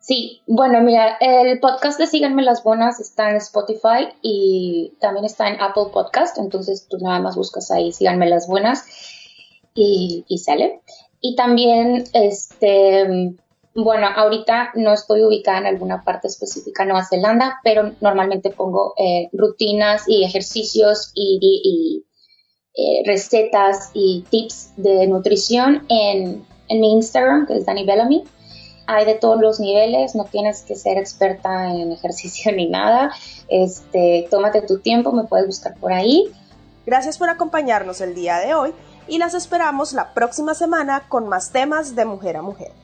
Sí, 0.00 0.42
bueno, 0.46 0.82
mira, 0.82 1.16
el 1.18 1.60
podcast 1.60 1.98
de 1.98 2.06
Síganme 2.06 2.42
las 2.42 2.62
Buenas 2.62 3.00
está 3.00 3.30
en 3.30 3.36
Spotify 3.36 4.12
y 4.20 4.98
también 5.00 5.24
está 5.24 5.48
en 5.48 5.58
Apple 5.62 5.86
Podcast, 5.94 6.36
entonces 6.36 6.86
tú 6.90 6.98
nada 6.98 7.20
más 7.20 7.36
buscas 7.36 7.70
ahí 7.70 7.90
Síganme 7.90 8.28
las 8.28 8.46
Buenas 8.46 8.86
y, 9.72 10.26
y 10.28 10.38
sale. 10.38 10.82
Y 11.22 11.36
también, 11.36 12.04
este, 12.12 13.34
bueno, 13.74 14.06
ahorita 14.06 14.70
no 14.74 14.92
estoy 14.92 15.22
ubicada 15.22 15.58
en 15.58 15.66
alguna 15.66 16.04
parte 16.04 16.28
específica 16.28 16.84
de 16.84 16.90
Nueva 16.90 17.06
Zelanda, 17.06 17.60
pero 17.64 17.92
normalmente 18.00 18.50
pongo 18.50 18.94
eh, 18.96 19.28
rutinas 19.32 20.04
y 20.06 20.24
ejercicios 20.24 21.10
y, 21.14 22.04
eh, 22.76 23.02
recetas 23.04 23.90
y 23.92 24.24
tips 24.30 24.74
de 24.76 25.06
nutrición 25.08 25.84
en, 25.88 26.46
en, 26.68 26.80
mi 26.80 26.92
Instagram, 26.92 27.46
que 27.46 27.56
es 27.56 27.66
Dani 27.66 27.84
Bellamy. 27.84 28.22
Hay 28.86 29.06
de 29.06 29.14
todos 29.14 29.40
los 29.40 29.58
niveles, 29.58 30.14
no 30.14 30.24
tienes 30.24 30.62
que 30.62 30.76
ser 30.76 30.96
experta 30.96 31.72
en 31.72 31.90
ejercicio 31.90 32.52
ni 32.56 32.68
nada. 32.68 33.12
Este, 33.48 34.28
tómate 34.30 34.62
tu 34.62 34.78
tiempo, 34.78 35.10
me 35.10 35.24
puedes 35.24 35.46
buscar 35.46 35.74
por 35.80 35.92
ahí. 35.92 36.30
Gracias 36.86 37.18
por 37.18 37.28
acompañarnos 37.28 38.00
el 38.00 38.14
día 38.14 38.38
de 38.38 38.54
hoy 38.54 38.72
y 39.08 39.18
las 39.18 39.34
esperamos 39.34 39.94
la 39.94 40.14
próxima 40.14 40.54
semana 40.54 41.08
con 41.08 41.28
más 41.28 41.50
temas 41.50 41.96
de 41.96 42.04
mujer 42.04 42.36
a 42.36 42.42
mujer. 42.42 42.83